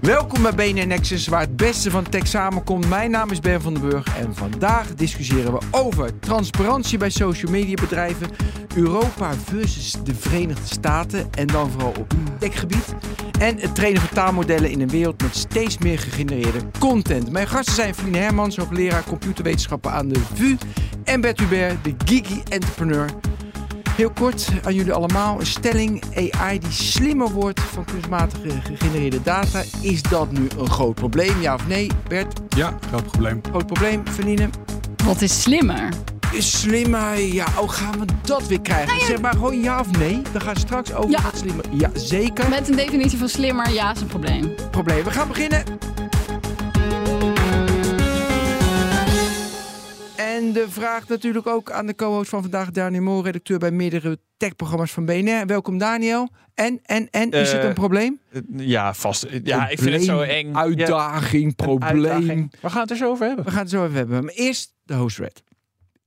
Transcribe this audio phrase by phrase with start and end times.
[0.00, 2.88] Welkom bij BNN Nexus, waar het beste van tech samenkomt.
[2.88, 7.52] Mijn naam is Ben van den Burg en vandaag discussiëren we over transparantie bij social
[7.52, 8.28] media bedrijven,
[8.76, 12.94] Europa versus de Verenigde Staten en dan vooral op techgebied.
[13.38, 17.30] En het trainen van taalmodellen in een wereld met steeds meer gegenereerde content.
[17.30, 20.56] Mijn gasten zijn Feline Hermans, hoogleraar computerwetenschappen aan de VU
[21.04, 23.10] en Bert Hubert, de geeky entrepreneur.
[23.98, 25.40] Heel kort aan jullie allemaal.
[25.40, 29.62] Een stelling AI die slimmer wordt van kunstmatig gegenereerde data.
[29.80, 31.40] Is dat nu een groot probleem?
[31.40, 31.90] Ja of nee?
[32.08, 32.40] Bert?
[32.56, 33.40] Ja, groot probleem.
[33.50, 34.02] Groot probleem.
[34.08, 34.50] Vernienen?
[35.04, 35.88] Wat is slimmer?
[36.32, 37.18] Is slimmer?
[37.20, 39.06] Ja, hoe gaan we dat weer krijgen?
[39.06, 40.20] Zeg maar gewoon ja of nee.
[40.32, 41.22] We gaan straks over Ja.
[41.22, 41.64] wat slimmer.
[41.70, 42.48] Ja, zeker.
[42.48, 44.54] Met een definitie van slimmer, ja, is een probleem.
[44.70, 45.04] Probleem.
[45.04, 45.62] We gaan beginnen.
[50.38, 54.18] En de vraag natuurlijk ook aan de co-host van vandaag, Daniel Moor, redacteur bij meerdere
[54.36, 55.46] techprogramma's van BNR.
[55.46, 56.28] Welkom Daniel.
[56.54, 58.20] En, en, en, is het Eh, een probleem?
[58.56, 59.26] Ja, vast.
[59.44, 60.54] Ja, ik vind het zo eng.
[60.54, 61.90] Uitdaging, Ja, probleem.
[62.04, 62.54] uitdaging.
[62.60, 63.44] We gaan het er zo over hebben.
[63.44, 64.24] We gaan het zo even hebben.
[64.24, 65.42] Maar eerst de host red.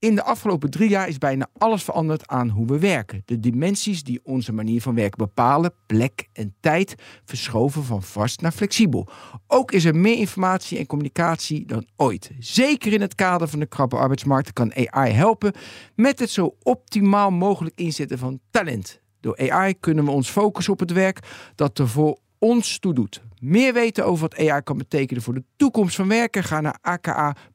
[0.02, 3.22] In de afgelopen drie jaar is bijna alles veranderd aan hoe we werken.
[3.26, 8.52] De dimensies die onze manier van werken bepalen, plek en tijd, verschoven van vast naar
[8.52, 9.08] flexibel.
[9.48, 12.32] Ook is er meer informatie en communicatie dan ooit.
[12.40, 15.54] Zeker in het kader van de krappe arbeidsmarkt kan AI helpen
[15.96, 19.02] met het zo optimaal mogelijk inzetten van talent.
[19.20, 21.20] Door AI kunnen we ons focussen op het werk
[21.56, 23.22] dat er voor ons toe doet.
[23.40, 26.44] Meer weten over wat AI kan betekenen voor de toekomst van werken?
[26.44, 26.78] Ga naar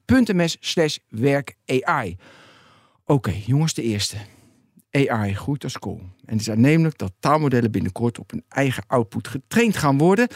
[0.06, 2.16] aka.ms slash werkAI.
[3.04, 4.16] Oké, jongens, de eerste.
[4.90, 6.00] AI groeit als kool.
[6.24, 10.28] En het is aannemelijk dat taalmodellen binnenkort op hun eigen output getraind gaan worden.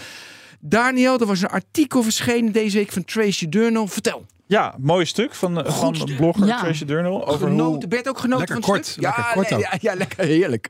[0.60, 3.86] Daniel, er was een artikel verschenen deze week van Tracy Journal.
[3.86, 4.26] Vertel.
[4.50, 6.70] Ja, mooi stuk van, eh, van blogger Ja.
[6.70, 7.26] Journal.
[7.26, 7.64] Over Genoten.
[7.78, 9.02] hoe, Bert ook genoten Lekker van het kort, stuk?
[9.02, 9.64] lekker ja, kort nee, ook.
[9.64, 10.68] ja, ja, lekker heerlijk.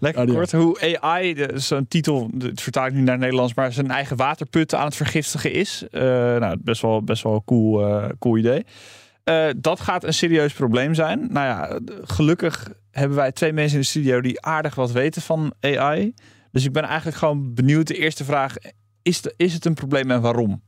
[0.00, 3.72] lekker kort, hoe AI, de- zo'n titel, het vertaal ik nu naar het Nederlands, maar
[3.72, 5.84] zijn eigen waterputten aan het vergiftigen is.
[5.90, 8.64] Eh, nou, best wel, best wel een cool, eh, cool idee.
[9.24, 11.18] Eh, dat gaat een serieus probleem zijn.
[11.32, 15.52] Nou ja, gelukkig hebben wij twee mensen in de studio die aardig wat weten van
[15.60, 16.14] AI.
[16.52, 17.86] Dus ik ben eigenlijk gewoon benieuwd.
[17.86, 18.54] De eerste vraag,
[19.02, 20.62] is, de, is het een probleem en waarom?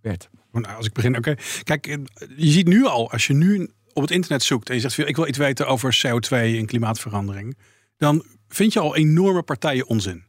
[0.00, 0.28] Bert.
[0.60, 1.34] Nou, als ik begin, oké.
[1.62, 1.96] Kijk, eh,
[2.36, 5.16] je ziet nu al, als je nu op het internet zoekt en je zegt, ik
[5.16, 7.56] wil iets weten over CO2 en klimaatverandering,
[7.96, 10.24] dan vind je al enorme partijen onzin.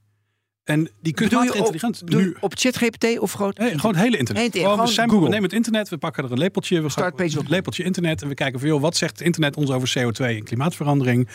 [0.64, 3.54] En die kunstmatige je op, intelligentie, bedoel je nu, op ChatGPT of gewoon...
[3.58, 4.52] nee, gewoon het hele internet.
[4.52, 5.26] Gewoon, gewoon we, zijn, Google.
[5.26, 7.44] we nemen het internet, we pakken er een lepeltje, we Startpage gaan op.
[7.44, 10.26] het lepeltje internet en we kijken van, joh, wat zegt het internet ons over CO2
[10.26, 11.28] en klimaatverandering?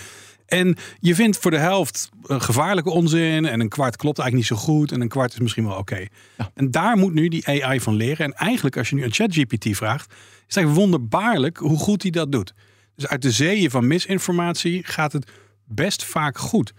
[0.52, 4.58] En je vindt voor de helft eh, gevaarlijke onzin en een kwart klopt eigenlijk niet
[4.58, 6.06] zo goed en een kwart is misschien wel oké.
[6.36, 6.50] Ja.
[6.54, 8.26] En daar moet nu die AI van leren.
[8.26, 12.10] En eigenlijk als je nu aan ChatGPT vraagt, is het eigenlijk wonderbaarlijk hoe goed hij
[12.10, 12.54] dat doet.
[12.94, 15.30] Dus uit de zeeën van misinformatie gaat het
[15.64, 16.72] best vaak goed.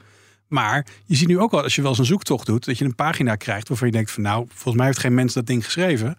[0.47, 2.85] Maar je ziet nu ook al, als je wel eens een zoektocht doet, dat je
[2.85, 5.65] een pagina krijgt waarvan je denkt van nou, volgens mij heeft geen mens dat ding
[5.65, 6.17] geschreven.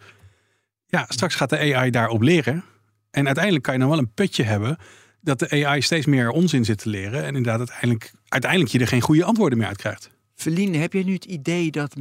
[0.86, 2.64] Ja, straks gaat de AI daarop leren.
[3.10, 4.78] En uiteindelijk kan je dan wel een putje hebben
[5.24, 7.20] dat de AI steeds meer onzin zit te leren.
[7.20, 10.10] En inderdaad uiteindelijk, uiteindelijk je er geen goede antwoorden meer uit krijgt.
[10.34, 11.94] Feline, heb je nu het idee dat,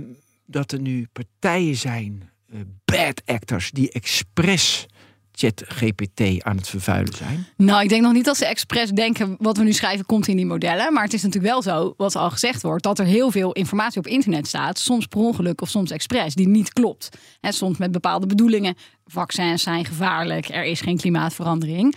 [0.46, 4.88] dat er nu partijen zijn, eh, bad actors, die expres
[5.32, 7.48] ChatGPT aan het vervuilen zijn?
[7.58, 10.36] Nou, ik denk nog niet dat ze expres denken wat we nu schrijven komt in
[10.36, 10.94] die modellen.
[10.94, 14.00] Maar het is natuurlijk wel zo, wat al gezegd wordt, dat er heel veel informatie
[14.00, 14.80] op internet staat.
[14.80, 17.10] Soms per ongeluk of soms expres, die niet klopt.
[17.42, 18.76] En soms met bepaalde bedoelingen.
[19.06, 21.96] Vaccins zijn gevaarlijk, er is geen klimaatverandering.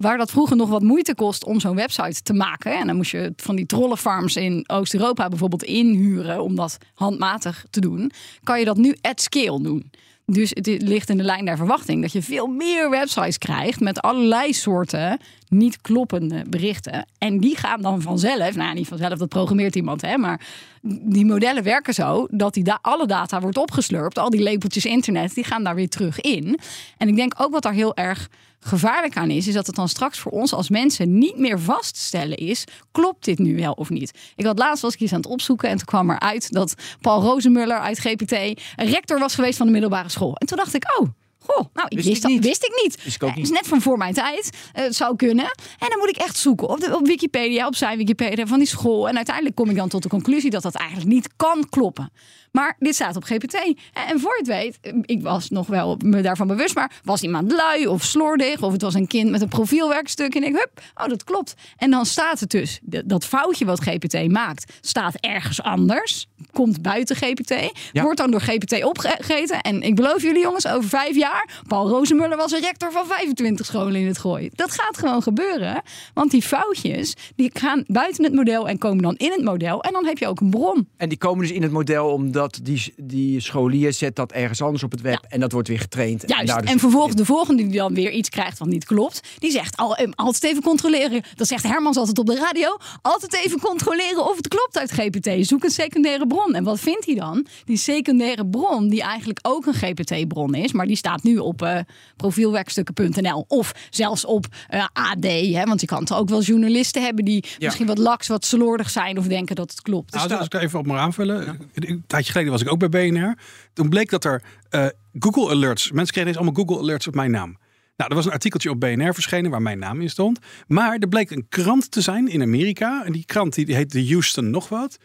[0.00, 2.78] Waar dat vroeger nog wat moeite kost om zo'n website te maken.
[2.78, 7.80] En dan moest je van die trollenfarms in Oost-Europa bijvoorbeeld inhuren om dat handmatig te
[7.80, 8.12] doen.
[8.42, 9.90] Kan je dat nu at scale doen.
[10.26, 14.00] Dus het ligt in de lijn der verwachting dat je veel meer websites krijgt met
[14.00, 15.18] allerlei soorten
[15.48, 17.06] niet kloppende berichten.
[17.18, 20.40] En die gaan dan vanzelf, nou niet vanzelf, dat programmeert iemand, hè, maar
[20.82, 24.18] die modellen werken zo dat die alle data wordt opgeslurpt.
[24.18, 26.58] Al die lepeltjes internet, die gaan daar weer terug in.
[26.96, 28.28] En ik denk ook wat daar heel erg
[28.60, 32.36] gevaarlijk aan is, is dat het dan straks voor ons als mensen niet meer vaststellen
[32.36, 34.18] is, klopt dit nu wel of niet?
[34.36, 37.22] Ik had laatst was ik iets aan het opzoeken en toen kwam eruit dat Paul
[37.22, 40.36] Rozenmuller uit GPT rector was geweest van de middelbare school.
[40.36, 41.08] En toen dacht ik, oh,
[41.42, 42.44] Goh, nou, ik Wist wist, ik dat niet.
[42.44, 43.04] wist ik niet.
[43.04, 44.50] Wist ik ook Eh, is net van voor mijn tijd.
[44.72, 45.44] Eh, het zou kunnen.
[45.78, 48.68] En dan moet ik echt zoeken op, de, op Wikipedia, op zijn Wikipedia van die
[48.68, 49.08] school.
[49.08, 52.12] En uiteindelijk kom ik dan tot de conclusie dat dat eigenlijk niet kan kloppen.
[52.52, 53.54] Maar dit staat op GPT.
[53.54, 57.00] En, en voor je het weet, eh, ik was nog wel me daarvan bewust, maar
[57.04, 60.52] was iemand lui of slordig of het was een kind met een profielwerkstuk en ik,
[60.56, 61.54] hup, oh dat klopt.
[61.76, 67.16] En dan staat het dus, dat foutje wat GPT maakt, staat ergens anders, komt buiten
[67.16, 67.54] GPT,
[67.92, 68.02] Ja.
[68.02, 69.60] wordt dan door GPT opgegeten.
[69.60, 71.62] En ik beloof jullie jongens, over vijf jaar jaar.
[71.66, 74.50] Paul Rozemuller was een rector van 25 scholen in het gooi.
[74.54, 75.82] Dat gaat gewoon gebeuren.
[76.14, 79.82] Want die foutjes die gaan buiten het model en komen dan in het model.
[79.82, 80.88] En dan heb je ook een bron.
[80.96, 84.82] En die komen dus in het model omdat die, die scholier zet dat ergens anders
[84.82, 85.24] op het web.
[85.28, 86.22] En dat wordt weer getraind.
[86.26, 86.46] Juist.
[86.46, 89.20] daar En, dus- vervolgens de volgende die dan weer iets krijgt wat niet klopt.
[89.38, 91.22] Die zegt al, eh, altijd even controleren.
[91.34, 92.76] Dat zegt Hermans altijd op de radio.
[93.02, 95.46] Altijd even controleren of het klopt uit GPT.
[95.46, 96.54] Zoek een secundaire bron.
[96.54, 97.46] En wat vindt hij dan?
[97.64, 100.72] Die secundaire bron die eigenlijk ook een GPT-bron is.
[100.72, 101.78] Maar die staat nu op eh
[102.16, 103.44] profielwerkstukken.nl.
[103.48, 105.24] Of zelfs op eh, AD.
[105.24, 105.64] Hè?
[105.64, 109.18] Want je kan toch ook wel journalisten hebben die misschien wat laks, wat slordig zijn.
[109.18, 110.14] Of denken dat het klopt.
[110.14, 111.68] Nou, als ik even op maar aanvullen.
[111.74, 113.34] Een tijdje geleden was ik ook bij BNR.
[113.72, 114.86] Toen bleek dat er eh,
[115.18, 115.90] Google Alerts...
[115.90, 117.58] Mensen kregen eens allemaal Google Alerts op mijn naam.
[117.96, 120.38] Nou, er was een artikeltje op BNR verschenen waar mijn naam in stond.
[120.66, 123.04] Maar er bleek een krant te zijn in Amerika.
[123.04, 124.98] En die krant die, die heet de Houston nog wat.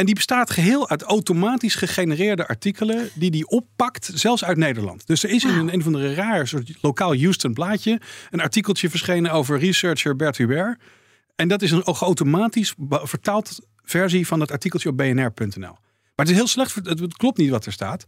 [0.00, 5.06] En die bestaat geheel uit automatisch gegenereerde artikelen die die oppakt, zelfs uit Nederland.
[5.06, 8.00] Dus er is in een, een van de rare soort lokaal Houston blaadje
[8.30, 10.82] een artikeltje verschenen over researcher Bert Hubert.
[11.36, 15.76] En dat is een automatisch vertaald versie van het artikeltje op bnr.nl.
[16.14, 18.06] Maar het is heel slecht, het klopt niet wat er staat.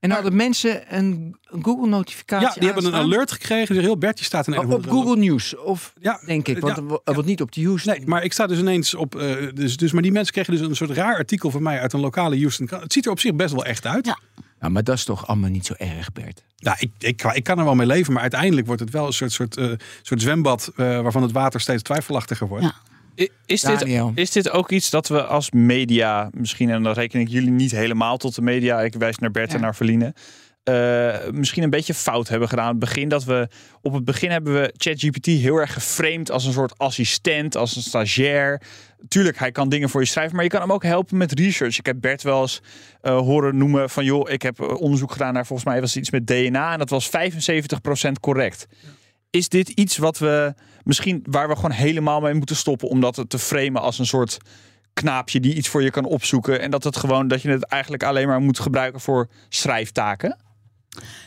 [0.00, 3.12] En hadden mensen een een Google-notificatie Ja, die hebben een aanstaan?
[3.12, 3.74] alert gekregen.
[3.74, 7.12] Dus heel Bertje staat in een op Google News, of Ja, denk ik, want ja,
[7.12, 7.94] wordt niet op de Houston.
[7.94, 9.14] Nee, maar ik sta dus ineens op.
[9.14, 11.92] eh, dus, dus, maar die mensen kregen dus een soort raar artikel van mij uit
[11.92, 12.68] een lokale Houston.
[12.80, 14.06] Het ziet er op zich best wel echt uit.
[14.06, 14.18] Ja.
[14.60, 16.44] Ja, maar dat is toch allemaal niet zo erg, Bert?
[16.56, 19.12] Nou, ik, ik, ik kan er wel mee leven, maar uiteindelijk wordt het wel een
[19.12, 19.70] soort, soort, eh,
[20.02, 22.64] soort zwembad eh, waarvan het water steeds twijfelachtiger wordt.
[22.64, 22.74] Ja.
[23.46, 27.28] Is dit, is dit ook iets dat we als media, misschien, en dan reken ik
[27.28, 30.14] jullie niet helemaal tot de media, ik wijs naar Bert en naar Verline,
[30.62, 32.68] eh, misschien een beetje fout hebben gedaan.
[32.68, 33.48] Het begin dat we,
[33.82, 37.82] op het begin hebben we ChatGPT heel erg geframed als een soort assistent, als een
[37.82, 38.62] stagiair.
[39.08, 41.78] Tuurlijk, hij kan dingen voor je schrijven, maar je kan hem ook helpen met research.
[41.78, 42.62] Ik heb Bert wel eens
[43.00, 45.98] eh, horen noemen van, joh, ik heb eh, onderzoek gedaan naar, volgens mij was het
[45.98, 47.10] iets met DNA en dat was
[48.08, 48.66] 75% correct.
[49.30, 50.54] Is dit iets wat we
[50.84, 54.38] misschien waar we gewoon helemaal mee moeten stoppen, omdat het te framen als een soort
[54.92, 58.02] knaapje die iets voor je kan opzoeken en dat het gewoon dat je het eigenlijk
[58.02, 60.38] alleen maar moet gebruiken voor schrijftaken?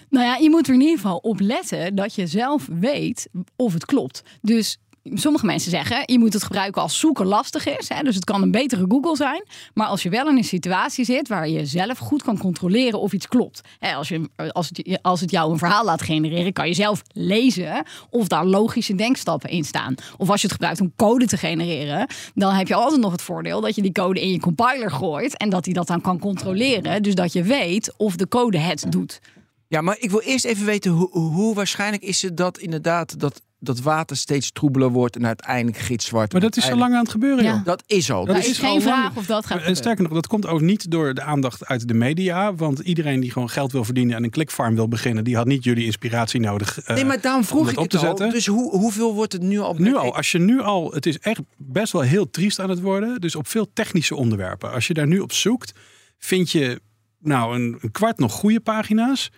[0.09, 3.73] Nou ja, je moet er in ieder geval op letten dat je zelf weet of
[3.73, 4.23] het klopt.
[4.41, 7.89] Dus sommige mensen zeggen, je moet het gebruiken als zoeken lastig is.
[7.89, 8.03] Hè?
[8.03, 9.45] Dus het kan een betere Google zijn.
[9.73, 13.13] Maar als je wel in een situatie zit waar je zelf goed kan controleren of
[13.13, 13.61] iets klopt.
[13.79, 17.01] Hè, als, je, als, het, als het jou een verhaal laat genereren, kan je zelf
[17.11, 19.95] lezen of daar logische denkstappen in staan.
[20.17, 23.21] Of als je het gebruikt om code te genereren, dan heb je altijd nog het
[23.21, 25.37] voordeel dat je die code in je compiler gooit.
[25.37, 27.03] En dat hij dat dan kan controleren.
[27.03, 29.19] Dus dat je weet of de code het doet.
[29.67, 33.41] Ja, maar ik wil eerst even weten hoe, hoe waarschijnlijk is het dat inderdaad dat,
[33.63, 37.09] dat water steeds troebeler wordt en uiteindelijk gitzwart Maar dat is zo lang aan het
[37.11, 37.53] gebeuren, Ja.
[37.53, 37.65] joh.
[37.65, 38.25] Dat is al.
[38.25, 39.75] Dat is, is al geen vraag lang- of dat gaat En gebeuren.
[39.75, 42.55] sterker nog, dat komt ook niet door de aandacht uit de media.
[42.55, 45.63] Want iedereen die gewoon geld wil verdienen en een clickfarm wil beginnen, die had niet
[45.63, 46.79] jullie inspiratie nodig.
[46.81, 48.03] eh, Nee, maar daarom om vroeg ik op het te al.
[48.03, 48.29] zetten.
[48.29, 49.73] Dus hoe, hoeveel wordt het nu al?
[49.77, 52.81] Nu al, als je nu al, het is echt best wel heel triest aan het
[52.81, 53.21] worden.
[53.21, 54.71] Dus op veel technische onderwerpen.
[54.71, 55.71] Als je daar nu op zoekt,
[56.17, 56.81] vind je
[57.19, 59.31] nou een, een kwart nog goede pagina's.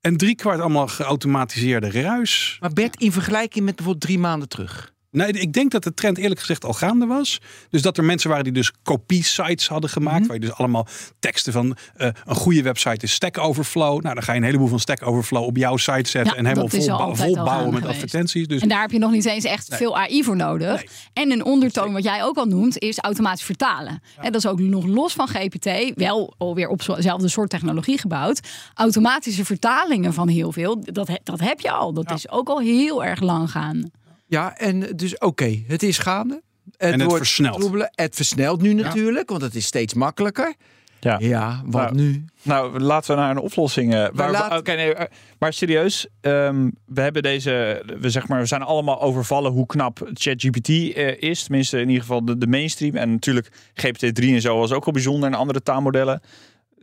[0.00, 2.56] En drie kwart allemaal geautomatiseerde ruis.
[2.60, 4.94] Maar Bert, in vergelijking met bijvoorbeeld drie maanden terug.
[5.10, 7.40] Nee, ik denk dat de trend eerlijk gezegd al gaande was.
[7.70, 10.18] Dus dat er mensen waren die dus kopie-sites hadden gemaakt.
[10.18, 10.26] Mhm.
[10.26, 10.86] Waar je dus allemaal
[11.18, 14.02] teksten van eh, een goede website is Stack Overflow.
[14.02, 16.22] Nou, dan ga je een heleboel van Stack Overflow op jouw site zetten.
[16.32, 18.02] Ja, en helemaal vol, al bouw- altijd al vol bouwen gaande met geweest.
[18.02, 18.46] advertenties.
[18.46, 20.76] Dus En daar heb je nog niet eens echt veel AI voor nodig.
[20.76, 20.88] Nee.
[21.12, 24.02] En een ondertoon, wat jij ook al noemt, is automatisch vertalen.
[24.16, 28.40] En dat is ook nog los van GPT, wel alweer op zo'nzelfde soort technologie gebouwd.
[28.74, 31.92] Automatische vertalingen van heel veel, dat, dat heb je al.
[31.92, 33.90] Dat is ook al heel erg lang gaan.
[34.30, 36.42] Ja, en dus oké, het is gaande.
[36.76, 37.58] Het, het wordt versnelt.
[37.58, 37.90] troebelen.
[37.94, 40.54] Het versnelt nu natuurlijk, want het is steeds makkelijker.
[41.00, 41.16] Ja.
[41.18, 42.24] Ja, wat Nou, nu?
[42.42, 43.92] Nou, laten we naar een oplossing.
[43.92, 45.06] eh, waar we- laten- Oké, nee, eh,
[45.38, 50.10] maar serieus, ehm, we hebben deze, we zeg maar, we zijn allemaal overvallen hoe knap
[50.12, 51.42] ChatGPT eh, is.
[51.42, 52.96] Tenminste, in ieder geval de, de mainstream.
[52.96, 56.20] En natuurlijk GPT-3 en zo was ook al bijzonder en andere taalmodellen.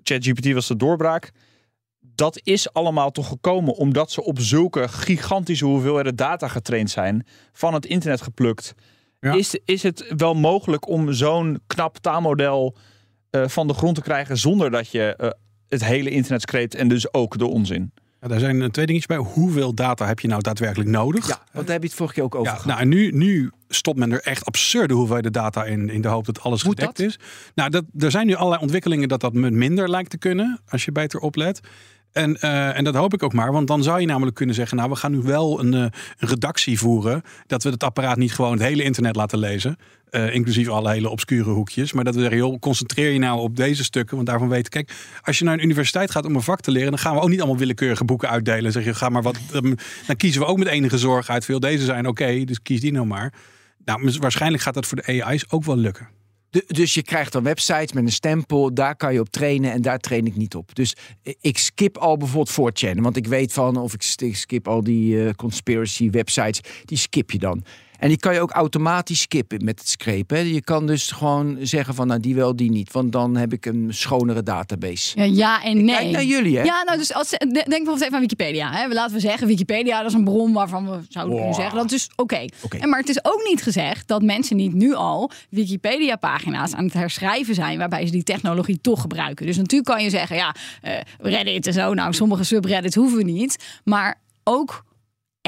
[0.03, 1.31] ChatGPT was de doorbraak.
[2.17, 7.73] Dat is allemaal toch gekomen omdat ze op zulke gigantische hoeveelheden data getraind zijn, van
[7.73, 8.73] het internet geplukt.
[9.19, 9.33] Ja.
[9.33, 12.75] Is, is het wel mogelijk om zo'n knap taalmodel
[13.29, 15.29] eh, van de grond te krijgen zonder dat je eh,
[15.69, 17.91] het hele internet screept en dus ook de onzin?
[18.21, 19.25] ja, daar zijn eh, twee dingetjes bij.
[19.33, 21.27] Hoeveel data heb je nou daadwerkelijk nodig?
[21.27, 22.67] Ja, want daar heb je het vorige keer ook over Ja, gehad.
[22.67, 26.25] nou, en nu, nu stopt men er echt absurde hoeveelheden data in, in de hoop
[26.25, 27.07] dat alles Moet gedekt dat?
[27.07, 27.19] is.
[27.55, 30.85] Nou, dat, er zijn nu allerlei ontwikkelingen dat dat met minder lijkt te kunnen, als
[30.85, 31.59] je beter oplet.
[32.17, 34.77] En, eh, en dat hoop ik ook maar, want dan zou je namelijk kunnen zeggen,
[34.77, 35.85] nou, we gaan nu wel een, eh,
[36.17, 39.77] redactie voeren, dat we het apparaat niet gewoon het hele internet laten lezen.
[40.09, 41.93] Eh, inclusief alle hele obscure hoekjes.
[41.93, 44.15] Maar dat we zeggen, joh, concentreer je nou op deze stukken.
[44.15, 46.89] Want daarvan weten, kijk, als je naar een universiteit gaat om een vak te leren,
[46.89, 48.71] dan gaan we ook niet allemaal willekeurige boeken uitdelen.
[48.71, 49.37] zeg je, ga maar wat.
[49.53, 49.73] ehm,
[50.07, 51.45] Dan kiezen we ook met enige zorg uit.
[51.45, 53.33] Veel deze zijn oké, dus kies die nou maar.
[53.85, 56.16] Nou, waarschijnlijk gaat dat voor de AI's ook wel lukken.
[56.65, 59.99] Dus je krijgt dan websites met een stempel, daar kan je op trainen en daar
[59.99, 60.75] train ik niet op.
[60.75, 60.95] Dus
[61.41, 65.33] ik skip al bijvoorbeeld 4chan, want ik weet van, of ik skip al die eh,
[65.33, 67.63] conspiracy websites, die skip je dan.
[67.99, 70.37] En die kan je ook automatisch skippen met het scrapen.
[70.37, 70.43] hè.
[70.43, 72.91] Je kan dus gewoon zeggen van, nou die wel, die niet.
[72.91, 75.17] Want dan heb ik een schonere database.
[75.17, 75.95] Ja, ja en nee.
[75.95, 76.63] Kijk naar jullie, hè?
[76.63, 78.71] Ja, nou, dus als, denk bijvoorbeeld even aan Wikipedia.
[78.71, 78.87] Hè.
[78.87, 82.09] Laten we zeggen, Wikipedia dat is een bron waarvan we zouden kunnen zeggen dat is
[82.15, 82.45] oké.
[82.79, 86.93] En Maar het is ook niet gezegd dat mensen niet nu al Wikipedia-pagina's aan het
[86.93, 89.45] herschrijven zijn waarbij ze die technologie toch gebruiken.
[89.45, 91.93] Dus natuurlijk kan je zeggen, ja, eh, Reddit en zo.
[91.93, 94.85] Nou, sommige subreddits hoeven we niet, maar ook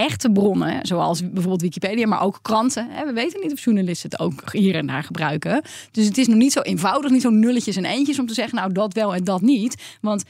[0.06, 2.88] echte bronnen, zoals bijvoorbeeld Wikipedia, maar ook kranten.
[2.89, 5.62] Hè, we weten niet of journalisten het ook hier en daar gebruiken.
[5.91, 8.56] Dus het is nog niet zo eenvoudig, niet zo nulletjes en eentjes om te zeggen,
[8.58, 9.98] nou dat wel en dat niet.
[10.01, 10.24] Want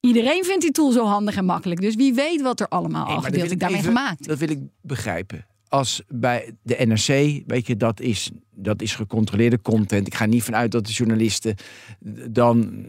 [0.00, 1.80] iedereen vindt die tool zo handig en makkelijk.
[1.80, 4.26] Dus wie weet wat er allemaal Nee, al gedeeltelijk daarmee even- gemaakt is.
[4.26, 5.46] Dat wil ik begrijpen.
[5.68, 10.06] Als bij de NRC, weet je, dat is, dat is gecontroleerde content.
[10.06, 11.54] Ik ga niet vanuit dat de journalisten
[12.30, 12.84] dan,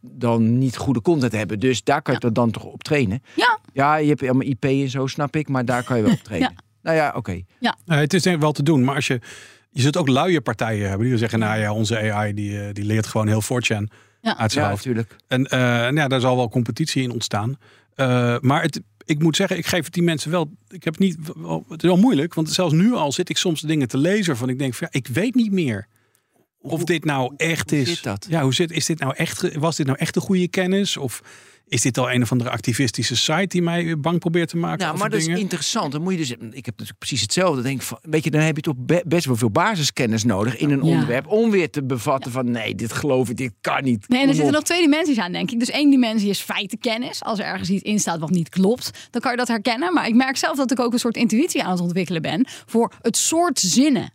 [0.00, 1.60] dan niet goede content hebben.
[1.60, 3.22] Dus daar kan je er dan toch op trainen.
[3.34, 5.48] Ja, Ja, je hebt allemaal IP en zo, snap ik.
[5.48, 6.50] Maar daar kan je wel op trainen.
[6.56, 6.62] Ja.
[6.82, 7.42] Nou ja, oké.
[7.60, 9.20] Nou, het is denk ik wel te doen, maar als je.
[9.70, 12.84] Je zult ook luie partijen hebben die zeggen, nou ja, onze AI die, eh, die
[12.84, 13.88] leert gewoon heel 4chan
[14.20, 14.36] Ja.
[14.38, 14.84] uit zijn Ja, hoofd.
[14.84, 15.16] natuurlijk.
[15.28, 17.58] En eh, nou ja, daar zal wel competitie in ontstaan.
[17.94, 20.50] Eh, maar het, ik moet zeggen, ik geef het die mensen wel.
[20.68, 21.16] Ik heb niet.
[21.68, 24.48] Het is wel moeilijk, want zelfs nu al zit ik soms dingen te lezen van
[24.48, 25.86] ik denk van ja, ik weet niet meer
[26.66, 27.88] of dit nou echt hoe is.
[27.88, 28.26] zit dat?
[28.28, 28.70] Ja, hoe zit?
[28.70, 29.56] Is dit nou echt?
[29.58, 31.20] Was dit nou echt een goede kennis of
[31.68, 34.86] is dit al een of andere activistische site die mij bang probeert te maken?
[34.86, 35.34] Nou, maar dat dingen?
[35.36, 35.92] is interessant.
[35.92, 37.62] Dan moet je dus, ik heb natuurlijk precies hetzelfde.
[37.62, 40.70] Denk van, weet je, dan heb je toch be- best wel veel basiskennis nodig in
[40.70, 40.90] een Ja.
[40.90, 44.08] onderwerp om weer te bevatten van nee, dit geloof ik, dit kan niet.
[44.08, 45.58] Nee, en er zitten nog twee dimensies aan, denk ik.
[45.58, 47.22] Dus één dimensie is feitenkennis.
[47.22, 49.92] Als er ergens iets in staat wat niet klopt, dan kan je dat herkennen.
[49.94, 52.92] Maar ik merk zelf dat ik ook een soort intuïtie aan het ontwikkelen ben voor
[53.02, 54.12] het soort zinnen.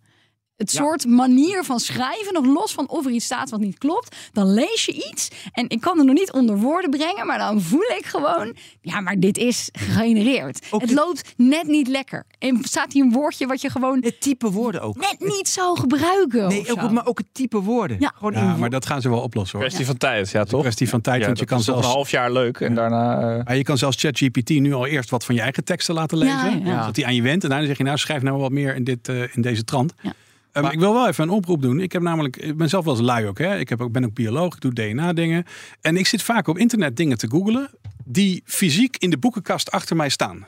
[0.62, 0.82] Het Ja.
[0.82, 4.16] soort manier van schrijven, nog los van of er iets staat wat niet klopt.
[4.34, 7.62] Dan lees je iets en ik kan het nog niet onder woorden brengen, maar dan
[7.62, 10.68] voel ik gewoon, ja, maar dit is gegenereerd.
[10.72, 12.26] Ook het loopt net niet lekker.
[12.40, 14.96] En staat hier een woordje wat je gewoon Het type woorden ook.
[14.98, 16.48] net niet zou gebruiken.
[16.48, 16.72] Nee, zo.
[16.80, 17.98] ook, maar ook het type woorden.
[18.00, 18.12] Ja.
[18.16, 19.68] Gewoon Ja, in maar dat gaan ze wel oplossen hoor.
[19.68, 20.62] Kwestie van tijd, ja toch?
[20.62, 23.38] kwestie van tijd, Ja, want je kan zelfs een half jaar leuk en daarna...
[23.38, 26.18] eh, Maar je kan zelfs ChatGPT nu al eerst wat van je eigen teksten laten
[26.18, 26.60] lezen.
[26.66, 26.86] Ja, ja.
[26.86, 27.44] Dat hij aan je went.
[27.44, 29.94] En daarna zeg je, nou schrijf nou wat meer in, dit, eh, in deze trant.
[30.02, 30.14] Ja.
[30.54, 31.80] Um, ik wil wel even een oproep doen.
[31.80, 33.38] Ik heb namelijk, ik ben zelf wel eens lui ook.
[33.38, 33.58] Hè?
[33.58, 35.46] Ik heb ook, ben ook bioloog, ik doe DNA dingen.
[35.82, 37.70] En ik zit vaak op internet dingen te googelen
[38.06, 40.46] die fysiek in de boekenkast achter mij staan.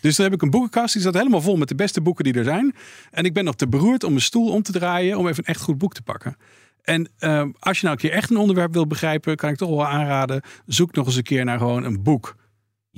[0.00, 2.34] Dus dan heb ik een boekenkast die staat helemaal vol met de beste boeken die
[2.34, 2.74] er zijn.
[3.10, 5.54] En ik ben nog te beroerd om mijn stoel om te draaien om even een
[5.54, 6.36] echt goed boek te pakken.
[6.82, 9.68] En ehm, als je nou een keer echt een onderwerp wil begrijpen, kan ik toch
[9.68, 10.42] wel aanraden.
[10.66, 12.36] Zoek nog eens een keer naar gewoon een boek.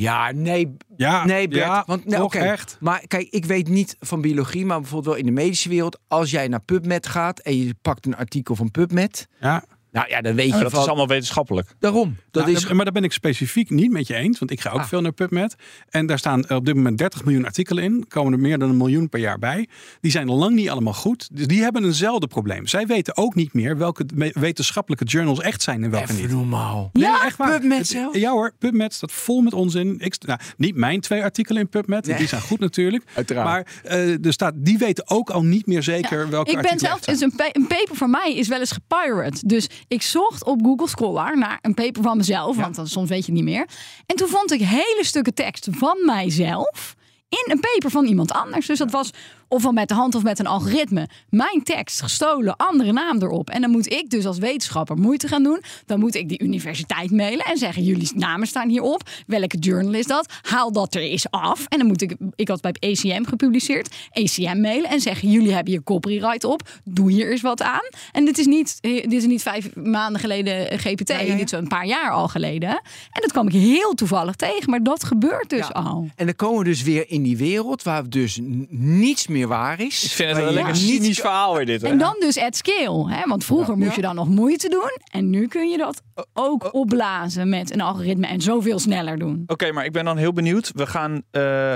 [0.01, 1.65] Ja, nee, Ja, nee Bert.
[1.65, 2.39] ja, want, nee, toch oké.
[2.39, 2.77] echt.
[2.81, 5.99] Maar kijk, ik weet niet van biologie, maar bijvoorbeeld wel in de medische wereld.
[6.09, 9.29] Als jij naar PubMed gaat en je pakt een artikel van PubMed.
[9.41, 9.65] Ja.
[9.91, 10.81] Nou ja, dan weet ja, je dat van...
[10.81, 11.75] is allemaal wetenschappelijk.
[11.79, 12.17] Daarom.
[12.39, 12.73] Dat Nou, is...
[12.73, 14.39] Maar daar ben ik specifiek niet met je eens.
[14.39, 14.87] Want ik ga ook Ah.
[14.87, 15.55] veel naar PubMed.
[15.89, 18.05] En daar staan op dit moment 30 miljoen artikelen in.
[18.09, 19.69] Komen er meer dan een miljoen per jaar bij.
[20.01, 21.29] Die zijn lang niet allemaal goed.
[21.33, 22.67] Dus die hebben eenzelfde probleem.
[22.67, 26.31] Zij weten ook niet meer welke wetenschappelijke journals echt zijn en welke Even niet.
[26.33, 26.91] normaal.
[26.93, 27.51] Nee, Ja, echt waar.
[27.61, 28.17] PubMed zelf?
[28.17, 29.97] Ja hoor, PubMed staat vol met onzin.
[29.99, 32.17] Ik, nou, niet mijn twee artikelen in PubMed, Nee.
[32.17, 33.05] die zijn goed natuurlijk.
[33.15, 33.47] Uiteraard.
[33.49, 36.79] Maar eh, er staat, die weten ook al niet meer zeker Ja, welke ik ben
[36.79, 37.33] zelf, dus een
[37.69, 39.47] paper van mij is wel eens gepirate.
[39.47, 43.33] Dus ik zocht op Google Scholar naar een paper van want dan, soms weet je
[43.33, 43.69] het niet meer.
[44.07, 46.97] En toen vond ik hele stukken tekst van mijzelf
[47.29, 48.67] in een paper van iemand anders.
[48.67, 49.11] Dus dat was
[49.49, 51.09] ofwel met de hand of met een algoritme.
[51.31, 53.51] Mijn tekst gestolen, andere naam erop.
[53.51, 55.63] En dan moet ik dus als wetenschapper moeite gaan doen.
[55.87, 59.09] Dan moet ik die universiteit mailen en zeggen: jullie namen staan hierop.
[59.27, 60.33] Welke journal is dat?
[60.43, 61.67] Haal dat er eens af.
[61.69, 65.73] En dan moet ik, ik had bij ACM gepubliceerd, ACM mailen en zeggen: jullie hebben
[65.73, 66.69] hier copyright op.
[66.85, 67.89] Doe hier eens wat aan.
[68.13, 71.09] En dit is niet, eh, dit is niet vijf maanden geleden eh, GPT.
[71.09, 71.37] Ja, ja, ja.
[71.37, 72.69] Dit is een paar jaar al geleden.
[73.11, 74.71] En dat kwam ik heel toevallig tegen.
[74.71, 76.09] Maar dat gebeurt dus al.
[76.17, 79.81] En dan komen we dus weer in die wereld waar dus n- niets meer waar
[79.81, 80.05] is.
[80.05, 81.83] Ik vind het een lekker cynisch verhaal weer dit.
[81.83, 81.89] hè?
[81.89, 83.13] En dan dus at scale.
[83.13, 83.23] Hè?
[83.27, 84.91] Want vroeger moest je dan nog moeite doen.
[85.13, 86.03] En nu kun je dat
[86.35, 88.27] ook opblazen met een algoritme.
[88.27, 89.43] En zoveel sneller doen.
[89.47, 90.71] Oké, maar ik ben dan heel benieuwd.
[90.75, 91.75] We gaan, eh,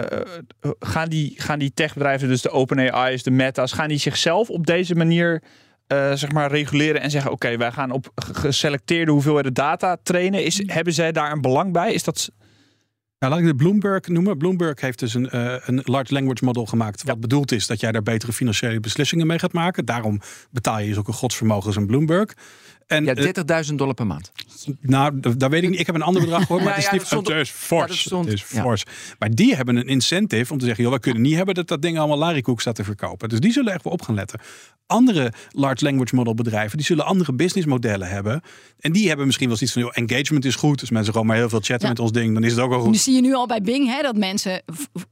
[0.79, 4.95] gaan, die, gaan die techbedrijven, dus de OpenAI's, de Meta's, gaan die zichzelf op deze
[4.95, 5.43] manier
[5.87, 10.45] eh, zeg maar reguleren en zeggen: Oké, wij gaan op ge- geselecteerde hoeveelheden data trainen.
[10.45, 11.93] Is, hebben zij daar een belang bij?
[11.93, 12.31] Is dat.
[13.23, 14.39] Nou, laat ik de Bloomberg noemen.
[14.39, 17.03] Bloomberg heeft dus een, eh, een large language model gemaakt.
[17.05, 19.85] Wat bedoeld is dat jij daar betere financiële beslissingen mee gaat maken.
[19.85, 22.35] Daarom betaal je zulke godsvermogen als een Bloomberg.
[22.93, 24.33] En, Ja, eh, 30.000 dollar per maand.
[24.81, 25.81] nou, d- daar weet ik niet.
[25.81, 27.37] Ik heb een ander bedrag gehoord, maar Ja, het is ja, niet dat stond- het
[27.47, 27.87] is ja, fors.
[27.89, 28.63] dat stond- het is ja.
[28.63, 28.85] fors.
[29.19, 31.83] Maar die hebben een incentive om te zeggen, joh, wij kunnen niet hebben dat dat
[31.83, 33.29] ding allemaal larikoek staat te verkopen.
[33.29, 34.41] Dus die zullen echt wel op gaan letten.
[34.87, 38.41] Andere large language model bedrijven, die zullen andere businessmodellen hebben.
[38.81, 40.81] En die hebben misschien wel zoiets van, joh, engagement is goed.
[40.81, 41.89] Dus mensen gewoon maar heel veel chatten Ja.
[41.89, 42.93] met ons ding, dan is het ook wel goed.
[42.93, 44.63] Dus zie je nu al bij Bing hè, dat mensen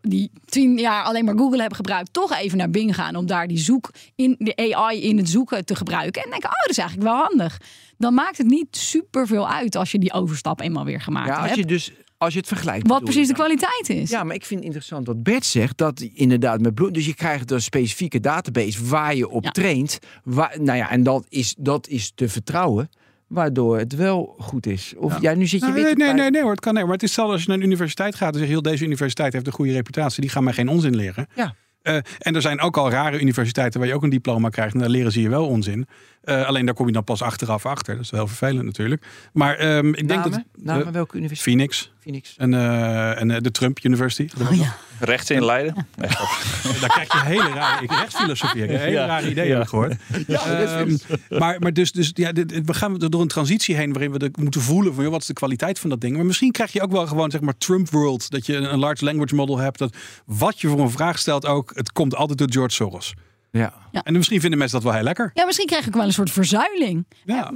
[0.00, 3.46] die tien jaar alleen maar Google hebben gebruikt, toch even naar Bing gaan om daar
[3.46, 6.22] die zoek in de AI in het zoeken te gebruiken.
[6.22, 7.60] En denken, oh, dat is eigenlijk wel handig.
[7.98, 11.34] Dan maakt het niet super veel uit als je die overstap eenmaal weer gemaakt Ja,
[11.36, 11.56] als hebt.
[11.58, 12.88] je dus als je het vergelijkt.
[12.88, 14.10] Wat precies de kwaliteit is.
[14.10, 15.78] Ja, maar ik vind het interessant wat Bert zegt.
[15.78, 16.94] Dat inderdaad met bloed.
[16.94, 19.50] Dus je krijgt een specifieke database waar je op Ja.
[19.50, 19.98] traint.
[20.24, 22.88] Waar, nou ja, en dat is, dat is te vertrouwen.
[23.26, 24.94] Waardoor het wel goed is.
[24.96, 25.96] Of ja, nu zit je Nou, weer.
[25.96, 26.82] nee, nee, nee, nee hoor, het kan nee.
[26.84, 28.84] Maar het is hetzelfde als je naar een universiteit gaat en zeg je, heel deze
[28.84, 30.20] universiteit heeft een goede reputatie.
[30.20, 31.26] Die gaan mij geen onzin leren.
[31.34, 31.54] Ja.
[31.82, 34.74] Eh, en er zijn ook al rare universiteiten waar je ook een diploma krijgt.
[34.74, 35.86] En daar leren ze je wel onzin.
[36.20, 37.94] Eh, alleen daar kom je dan pas achteraf achter.
[37.94, 39.06] Dat is wel vervelend natuurlijk.
[39.32, 40.30] Maar ehm, ik denk Namen?
[40.30, 40.42] dat...
[40.64, 41.56] Namen eh, welke universiteit?
[41.56, 42.34] Phoenix Phoenix.
[42.36, 44.28] en, eh, en de Trump University.
[44.40, 44.76] Oh, ja.
[44.98, 45.74] Rechts in Leiden.
[45.96, 46.08] Nee.
[46.80, 47.82] Daar krijg je hele rare...
[47.82, 48.62] Ik rechtsfilosofie.
[48.62, 49.06] Hele Ja.
[49.06, 49.52] rare ideeën Ja.
[49.54, 49.94] heb ik gehoord.
[50.26, 50.96] Ehm,
[51.38, 54.18] maar, maar dus, dus ja, dit- dit- we gaan door een transitie heen waarin we
[54.18, 56.16] de, moeten voelen van joh, wat is de kwaliteit van dat ding.
[56.16, 58.30] Maar misschien krijg je ook wel gewoon zeg maar Trump world.
[58.30, 59.78] Dat je een, een large language model hebt.
[59.78, 59.96] Dat
[60.26, 63.14] wat je voor een vraag stelt ook, het komt altijd door George Soros.
[63.52, 63.72] Ja.
[64.02, 65.30] En misschien vinden mensen dat wel heel lekker.
[65.34, 67.06] Ja, misschien krijg ik wel een soort verzuiling.
[67.24, 67.52] Ja.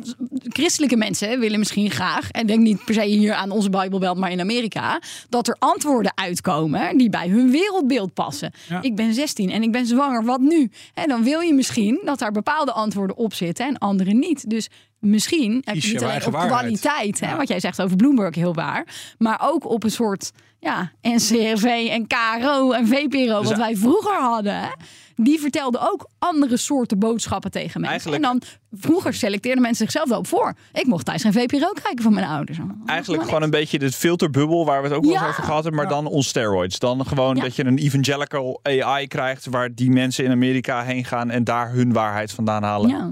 [0.49, 4.31] Christelijke mensen willen misschien graag, en denk niet per se hier aan onze Bijbelbelt, maar
[4.31, 8.53] in Amerika, dat er antwoorden uitkomen die bij hun wereldbeeld passen.
[8.69, 8.83] Ja.
[8.83, 10.71] Ik ben 16 en ik ben zwanger, wat nu?
[10.95, 14.51] En dan wil je misschien dat daar bepaalde antwoorden op zitten en andere niet.
[14.51, 16.53] Dus misschien heb je niet alleen op waarheid.
[16.61, 17.37] kwaliteit, hè, Ja.
[17.37, 18.87] wat jij zegt over Bloomberg, heel waar,
[19.19, 24.21] maar ook op een soort ja, NCRV en KRO en VPRO, Dus wat wij vroeger
[24.21, 24.61] hadden.
[24.61, 24.69] hè.
[25.16, 27.90] Die vertelden ook andere soorten boodschappen tegen mensen.
[28.12, 28.30] Eigenlijk- En
[28.71, 30.54] dan vroeger selecteerden mensen zichzelf wel op voor.
[30.73, 32.59] Ik mocht thuis geen VPRO kijken van mijn ouders.
[32.87, 35.28] Eigenlijk gewoon een beetje de filterbubbel waar we het ook wel eens Ja.
[35.28, 36.78] over gehad hebben, maar dan on steroids.
[36.78, 37.42] Dan gewoon Ja.
[37.42, 41.71] dat je een evangelical AI krijgt waar die mensen in Amerika heen gaan en daar
[41.73, 42.88] hun waarheid vandaan halen.
[42.90, 43.11] Ja.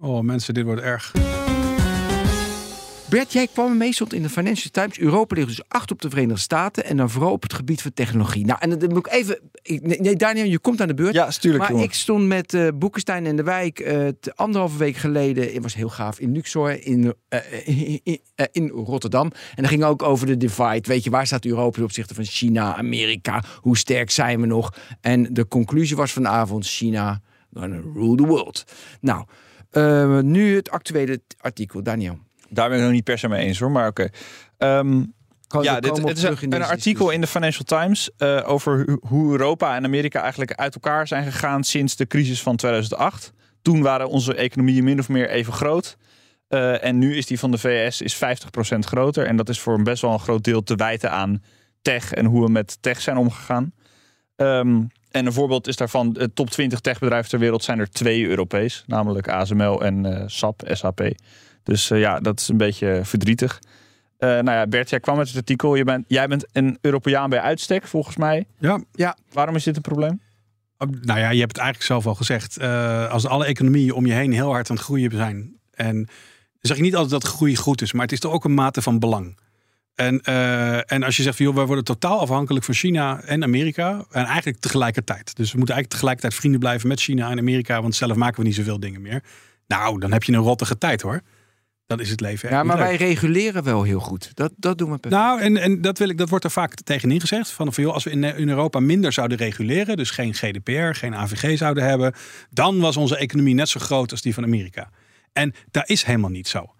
[0.00, 1.12] Oh mensen, dit wordt erg.
[3.08, 4.98] Bert, jij kwam stond in de Financial Times.
[4.98, 6.84] Europa ligt dus acht op de Verenigde Staten.
[6.84, 8.44] En dan vooral op het gebied van technologie.
[8.46, 9.38] Nou, en dan moet ik even.
[9.62, 11.14] ik- Nee, Daniel, je komt aan de beurt.
[11.14, 11.62] Ja, stuurlijk.
[11.62, 11.86] Maar jongen.
[11.86, 13.78] ik stond met eh Boekenstein en de Wijk
[14.20, 15.52] te- anderhalve week geleden.
[15.52, 18.18] Het was heel gaaf in Luxor in, eh, in, in,
[18.52, 19.26] in Rotterdam.
[19.26, 20.88] En dan ging ook over de divide.
[20.88, 23.42] Weet je, waar staat Europa ten opzichte van China, Amerika?
[23.60, 24.74] Hoe sterk zijn we nog?
[25.00, 27.20] En de conclusie was vanavond: China
[27.54, 28.64] gonna rule the world.
[29.00, 29.24] Nou,
[30.22, 32.18] nu het actuele artikel, Daniel.
[32.48, 34.08] Daar ben ik nog niet per se mee eens hoor, maar oké.
[34.58, 35.02] Ehm,
[35.62, 40.20] ja, dit, is een, artikel in de Financial Times eh, over hoe Europa en Amerika
[40.20, 43.32] eigenlijk uit elkaar zijn gegaan sinds de crisis van 2008.
[43.62, 45.96] Toen waren onze economieën min of meer even groot.
[46.48, 49.26] Eh, en nu is die van de VS is 50% groter.
[49.26, 51.42] En dat is voor een best wel een groot deel te wijten aan
[51.82, 53.72] tech en hoe we met tech zijn omgegaan.
[54.36, 58.26] Ehm, en een voorbeeld is daarvan, de top 20 techbedrijven ter wereld zijn er twee
[58.26, 58.84] Europees.
[58.86, 61.10] Namelijk ASML en eh, SAP, SAP.
[61.66, 63.60] Dus eh, ja, dat is een beetje verdrietig.
[64.18, 65.74] Eh, nou ja, Bert, jij kwam met het artikel.
[65.74, 68.46] Je bent, jij bent een Europeaan bij uitstek, volgens mij.
[68.92, 70.20] Ja, Waarom is dit een probleem?
[70.78, 72.56] Nou ja, je hebt het eigenlijk zelf al gezegd.
[72.56, 75.56] Eh, als alle economieën om je heen heel hard aan het groeien zijn.
[75.70, 76.06] En dan
[76.60, 78.82] zeg ik niet altijd dat groei goed is, maar het is toch ook een mate
[78.82, 79.38] van belang.
[79.94, 80.20] En,
[80.84, 84.04] en als je zegt, van, joh, wij worden totaal afhankelijk van China en Amerika.
[84.10, 85.36] En eigenlijk tegelijkertijd.
[85.36, 87.82] Dus we moeten eigenlijk tegelijkertijd vrienden blijven met China en Amerika.
[87.82, 89.22] Want zelf maken we niet zoveel dingen meer.
[89.66, 91.22] Nou, dan heb je een rottige tijd hoor.
[91.86, 92.98] Dan is het leven echt Ja, niet maar leuk.
[92.98, 94.30] wij reguleren wel heel goed.
[94.34, 95.22] Dat, dat doen we perfect.
[95.22, 97.50] Nou, en, en dat, wil ik, dat wordt er vaak tegenin gezegd.
[97.50, 101.14] Van, van, joh, als we in, in Europa minder zouden reguleren, dus geen GDPR, geen
[101.14, 102.14] AVG zouden hebben,
[102.50, 104.90] dan was onze economie net zo groot als die van Amerika.
[105.32, 106.74] En dat is helemaal niet zo.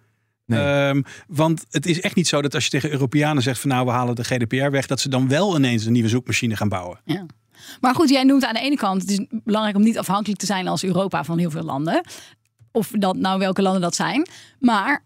[0.47, 0.61] Nee.
[0.61, 3.87] Ehm, want het is echt niet zo dat als je tegen Europeanen zegt van nou
[3.87, 7.01] we halen de GDPR weg, dat ze dan wel ineens een nieuwe zoekmachine gaan bouwen.
[7.05, 7.27] Ja.
[7.81, 10.47] Maar goed, jij noemt aan de ene kant, het is belangrijk om niet afhankelijk te
[10.47, 12.05] zijn als Europa van heel veel landen.
[12.77, 14.29] Of dat nou welke landen dat zijn.
[14.59, 15.03] Maar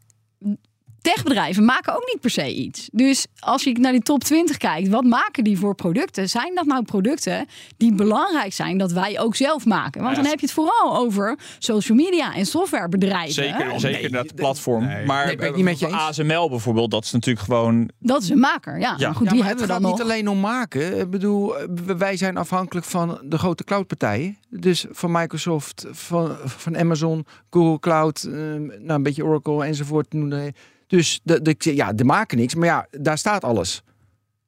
[1.02, 2.88] techbedrijven maken ook niet per se iets.
[2.92, 6.28] Dus als je naar die top 20 kijkt, wat maken die voor producten?
[6.28, 10.02] Zijn dat nou producten die belangrijk zijn dat wij ook zelf maken?
[10.02, 13.32] Want Ja, dan heb je het vooral over social media en softwarebedrijven.
[13.32, 14.84] Zeker, Oh, zeker nee, dat platform.
[14.86, 15.06] nee.
[15.06, 15.94] maar Nee, ben ik niet met je eens.
[15.94, 17.90] ASML bijvoorbeeld, dat is natuurlijk gewoon...
[17.98, 18.94] Dat is een maker, ja.
[18.98, 19.06] Ja.
[19.06, 19.98] Maar goed, Ja, die hebben we gaat dan nog.
[19.98, 20.98] niet alleen om maken.
[20.98, 24.36] Ik bedoel, eh, wij zijn afhankelijk van de grote cloudpartijen.
[24.48, 30.12] Dus van Microsoft, van, van Amazon, Google Cloud, eh, nou, een beetje Oracle enzovoort.
[30.12, 30.52] noem de-
[30.90, 33.82] Dus de, de, ja, de maken niks, maar ja, daar staat alles.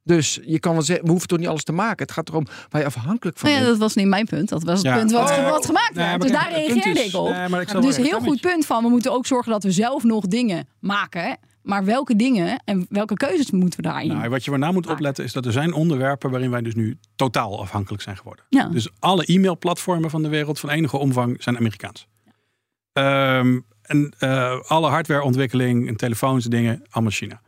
[0.03, 2.05] Dus je kan wel zeggen, we hoeven toch niet alles te maken.
[2.05, 3.79] Het gaat erom waar je afhankelijk van Nou ja, bent.
[3.79, 4.49] dat was niet mijn punt.
[4.49, 4.97] Dat was het Ja.
[4.97, 6.21] punt wat, Oh, wat gemaakt nee, werd.
[6.21, 7.29] Dus daar reageerde is- ik op.
[7.29, 10.25] nee, ik dus heel goed punt van, we moeten ook zorgen dat we zelf nog
[10.27, 11.37] dingen maken.
[11.61, 14.07] Maar welke dingen en welke keuzes moeten we daarin?
[14.07, 16.97] Nou, wat je waarna moet opletten is dat er zijn onderwerpen waarin wij dus nu
[17.15, 18.45] totaal afhankelijk zijn geworden.
[18.49, 18.67] Ja.
[18.67, 22.07] Dus alle e-mailplatformen van de wereld van enige omvang zijn Amerikaans.
[22.93, 23.59] Ehm,
[23.93, 27.41] en eh, alle hardwareontwikkeling en telefoons en dingen, allemaal China.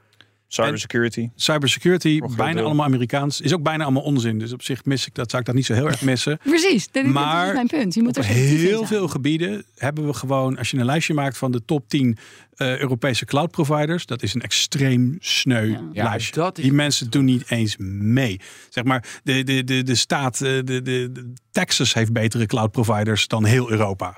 [0.47, 1.29] Cybersecurity.
[1.36, 2.65] Cybersecurity, bijna deel.
[2.65, 3.41] allemaal Amerikaans.
[3.41, 4.39] Is ook bijna allemaal onzin.
[4.39, 6.38] Dus op zich mis ik dat, zou ik dat niet zo heel erg missen.
[6.43, 7.93] Precies, dit, dit Maar is mijn punt.
[7.93, 11.38] Je moet Op er heel veel gebieden hebben we gewoon, als je een lijstje maakt
[11.38, 12.17] van de top 10
[12.55, 15.81] eh, Europese cloud providers, dat is een extreem sneu Ja.
[15.93, 16.34] Ja, lijstje.
[16.34, 18.39] dat is- Die mensen doen niet eens mee.
[18.69, 20.81] Zeg maar, de, de, de, de staat, eh, de, de,
[21.12, 24.17] de Texas heeft betere cloud providers dan heel Europa.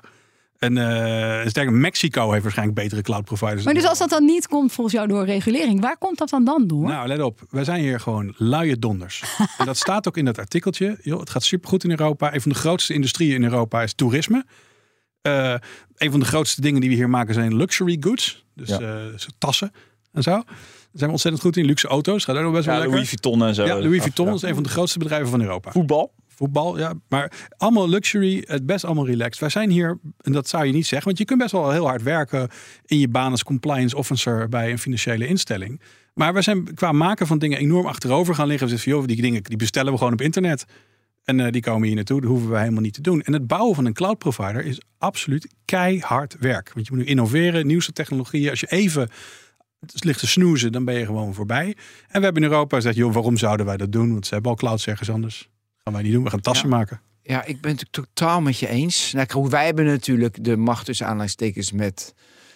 [0.58, 3.64] En eh sterker, Mexico heeft waarschijnlijk betere cloud providers.
[3.64, 6.44] Maar dus als dat dan niet komt volgens jou door regulering, waar komt dat dan
[6.46, 6.88] dan door?
[6.88, 7.42] nou, let op.
[7.50, 9.24] Wij zijn hier gewoon luie donders.
[9.58, 10.98] en dat staat ook in dat artikeltje.
[11.02, 12.34] Joh, het gaat supergoed in Europa.
[12.34, 14.46] Een van de grootste industrieën in Europa is toerisme.
[15.22, 15.54] Eh,
[15.96, 18.46] een van de grootste dingen die we hier maken zijn luxury goods.
[18.56, 18.80] Dus Ja.
[18.80, 19.04] eh,
[19.38, 19.72] tassen
[20.14, 20.32] en zo.
[20.32, 20.46] Daar
[20.92, 21.66] zijn we ontzettend goed in.
[21.66, 22.26] Luxe auto's.
[22.26, 22.96] Gaat ook nog best wel Ja, lekker.
[22.98, 23.66] Louis Vuitton en zo.
[23.66, 24.34] ja, Louis Vuitton Ja.
[24.34, 25.72] is een van de grootste bedrijven van Europa.
[25.72, 26.14] Voetbal.
[26.38, 26.94] Voetbal, ja.
[27.10, 29.40] Maar allemaal luxury, het best allemaal relaxed.
[29.40, 31.88] Wij zijn hier, en dat zou je niet zeggen, want je kunt best wel heel
[31.88, 32.50] hard werken
[32.86, 35.82] in je baan als compliance officer bij een financiële instelling.
[36.14, 38.68] Maar we zijn qua maken van dingen enorm achterover gaan liggen.
[38.68, 40.66] We zeggen, joh, die dingen die bestellen we gewoon op internet.
[41.24, 42.22] En eh, die komen hier naartoe.
[42.22, 43.22] Dat hoeven we helemaal niet te doen.
[43.22, 46.72] En het bouwen van een cloud provider is absoluut keihard werk.
[46.74, 48.50] Want je moet nu innoveren, nieuwste technologieën.
[48.50, 49.10] Als je even
[49.80, 51.66] ligt te snoezen, dan ben je gewoon voorbij.
[52.08, 54.12] En we hebben in Europa gezegd, joh, waarom zouden wij dat doen?
[54.12, 55.50] Want ze hebben al clouds ergens anders.
[55.88, 56.24] Gaan wij niet doen.
[56.24, 57.02] We gaan tassen maken.
[57.22, 59.14] Ja, ik ben het totaal met je eens.
[59.14, 62.14] Nou, wij hebben natuurlijk de macht tussen aanleidingstekens met,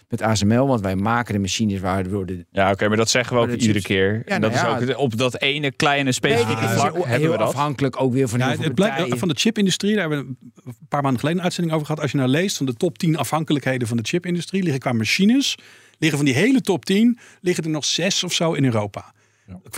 [0.10, 0.67] met ASML.
[0.67, 2.46] Want wij maken de machines waardoor de...
[2.52, 4.13] Ja, oké, maar dat zeggen we ook iedere is- keer.
[4.26, 4.78] en dat nou ja.
[4.78, 7.48] is ook op dat ene kleine specifieke vlak heel, hebben we dat.
[7.48, 10.88] afhankelijk ook weer van Ja, heel het blijkt van de chipindustrie, daar hebben we een
[10.89, 12.02] paar maanden geleden een uitzending over gehad.
[12.02, 15.58] Als je nou leest van de top 10 afhankelijkheden van de chipindustrie, liggen qua machines,
[15.98, 19.13] liggen van die hele top 10, liggen er nog zes of zo in Europa.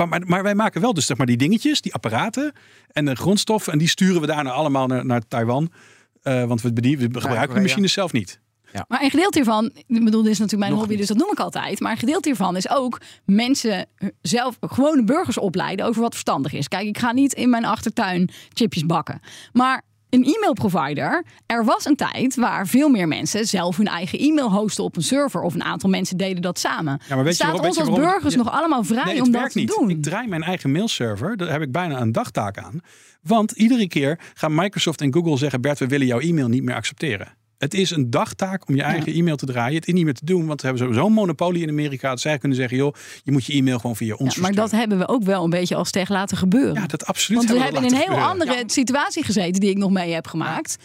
[0.10, 2.54] Maar, maar wij maken wel dus zeg maar die dingetjes, die apparaten
[2.92, 3.74] en de grondstoffen.
[3.74, 5.72] En die sturen we daarna allemaal naar, naar Taiwan.
[6.22, 8.42] Eh, want we, bedien- we gebruiken de machines zelf niet.
[8.88, 11.00] Maar een gedeelte hiervan, ik bedoel, dit is natuurlijk mijn Nog hobby, niet.
[11.00, 11.80] dus dat noem ik altijd.
[11.80, 13.86] Maar een gedeelte hiervan is ook mensen
[14.22, 16.68] zelf, gewone burgers opleiden over wat verstandig is.
[16.68, 19.20] Kijk, ik ga niet in mijn achtertuin chipjes bakken.
[19.52, 19.82] Maar
[20.14, 24.84] een e-mailprovider, er was een tijd waar veel meer mensen zelf hun eigen e-mail hosten
[24.84, 25.42] op een server.
[25.42, 27.00] Of een aantal mensen deden dat samen.
[27.08, 28.40] Ja, maar weet je Staat waarom- ons je als waarom- burgers Ja.
[28.44, 29.68] nog allemaal vrij Nee, om dat te niet.
[29.78, 29.90] doen.
[29.90, 31.38] Ik draai mijn eigen mailserver.
[31.38, 32.80] Daar heb ik bijna een dagtaak aan.
[33.22, 35.62] Want iedere keer gaan Microsoft en Google zeggen...
[35.62, 37.28] Bert, we willen jouw e-mail niet meer accepteren.
[37.64, 39.76] Het is een dagtaak om je eigen e-mail te draaien.
[39.76, 42.10] Het is niet meer te doen, want we hebben zo'n monopolie in Amerika...
[42.10, 44.72] dat zij kunnen zeggen, joh, je moet je e-mail gewoon via ons Ja, maar dat
[44.72, 46.74] hebben we ook wel een beetje als tegen laten gebeuren.
[46.74, 47.46] Ja, dat absoluut.
[47.46, 48.48] Want we hebben hebben in een heel gebeuren.
[48.48, 50.78] andere situatie gezeten die ik nog mee heb gemaakt.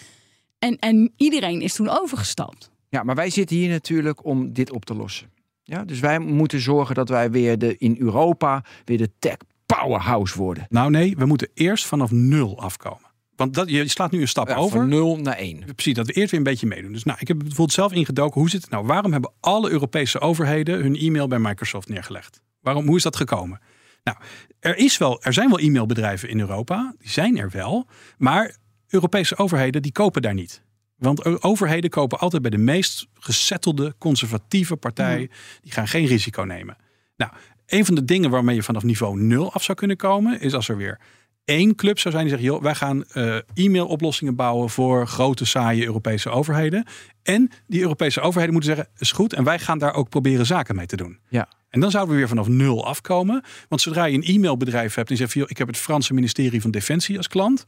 [0.59, 2.71] En, en iedereen is toen overgestapt.
[2.89, 5.31] Ja, maar wij zitten hier natuurlijk om dit op te lossen.
[5.63, 9.37] Ja, dus wij moeten zorgen dat wij weer de, in Europa weer de tech
[9.67, 10.67] powerhouse worden.
[10.69, 13.08] Nou nee, we moeten eerst vanaf nul afkomen.
[13.39, 14.79] Want dat, je slaat nu een stap Ja, over.
[14.79, 15.65] Van 0 naar 1.
[15.75, 16.93] Precies, dat we eerst weer een beetje meedoen.
[16.93, 18.41] Dus nou, ik heb bijvoorbeeld zelf ingedoken.
[18.41, 18.87] Hoe zit het nou?
[18.87, 22.41] Waarom hebben alle Europese overheden hun e-mail bij Microsoft neergelegd?
[22.61, 23.61] Waarom, hoe is dat gekomen?
[24.05, 24.17] Nou,
[24.61, 26.95] er, is wel, er zijn wel e-mailbedrijven in Europa.
[26.99, 27.87] Die zijn er wel.
[28.17, 28.57] Maar
[28.89, 30.63] Europese overheden die kopen daar niet.
[30.97, 35.31] Want overheden kopen altijd bij de meest gesettelde, conservatieve partij.
[35.61, 36.77] Die gaan geen risico nemen.
[37.17, 37.33] Nou,
[37.67, 40.69] een van de dingen waarmee je vanaf niveau 0 af zou kunnen komen, is als
[40.69, 41.01] er weer
[41.49, 45.85] één club zou zijn die zegt: joh, wij gaan eh, e-mailoplossingen bouwen voor grote, saaie
[45.85, 46.87] Europese overheden.
[47.23, 50.77] En die Europese overheden moeten zeggen: is goed, en wij gaan daar ook proberen zaken
[50.77, 51.19] mee te doen.
[51.29, 51.49] Ja.
[51.69, 53.43] En dan zouden we weer vanaf nul afkomen.
[53.69, 56.71] Want zodra je een e-mailbedrijf hebt en zegt: joh, ik heb het Franse ministerie van
[56.71, 57.65] Defensie als klant,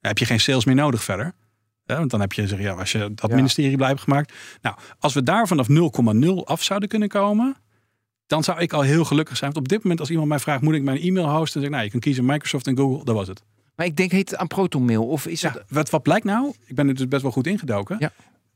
[0.00, 1.32] dan heb je geen sales meer nodig verder.
[1.84, 3.36] Ja, want dan heb je, zeg, ja, als je dat Ja.
[3.36, 4.32] ministerie blij hebt gemaakt.
[4.62, 7.56] Nou, als we daar vanaf 0,0 af zouden kunnen komen,
[8.30, 9.52] dan zou ik al heel gelukkig zijn.
[9.52, 11.42] Want op dit moment, als iemand mij vraagt, moet ik mijn e-mail hosten?
[11.42, 13.04] Dan zeg ik, nou, je kan kiezen Microsoft en Google.
[13.04, 13.42] Dat was het.
[13.76, 15.06] Maar ik denk, heet het aan ProtonMail?
[15.06, 15.62] Of is het...
[15.68, 16.52] Wat, wat blijkt nou?
[16.66, 17.96] Ik ben er dus best wel goed ingedoken.
[17.98, 18.12] Ja.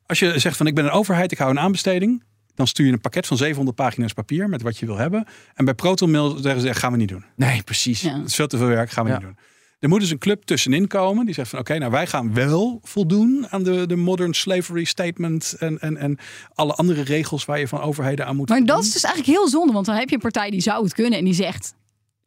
[0.06, 2.22] Als je zegt van, ik ben een overheid, ik hou een aanbesteding.
[2.54, 5.26] Dan stuur je een pakket van 700 pagina's papier met wat je wil hebben.
[5.54, 7.24] En bij ProtonMail zeggen ze, gaan we niet doen.
[7.36, 8.00] Nee, precies.
[8.00, 8.16] Ja.
[8.18, 9.16] Het is veel te veel werk, gaan we Ja.
[9.16, 9.36] niet doen.
[9.84, 12.80] Er moet dus een club tussenin komen die zegt van oké, nou wij gaan wel
[12.82, 16.18] voldoen aan de, de modern slavery statement en, en, en
[16.54, 19.48] alle andere regels waar je van overheden aan moet Maar dat is dus eigenlijk heel
[19.48, 19.72] zonde.
[19.72, 21.74] Want dan heb je een partij die zou het kunnen en die zegt...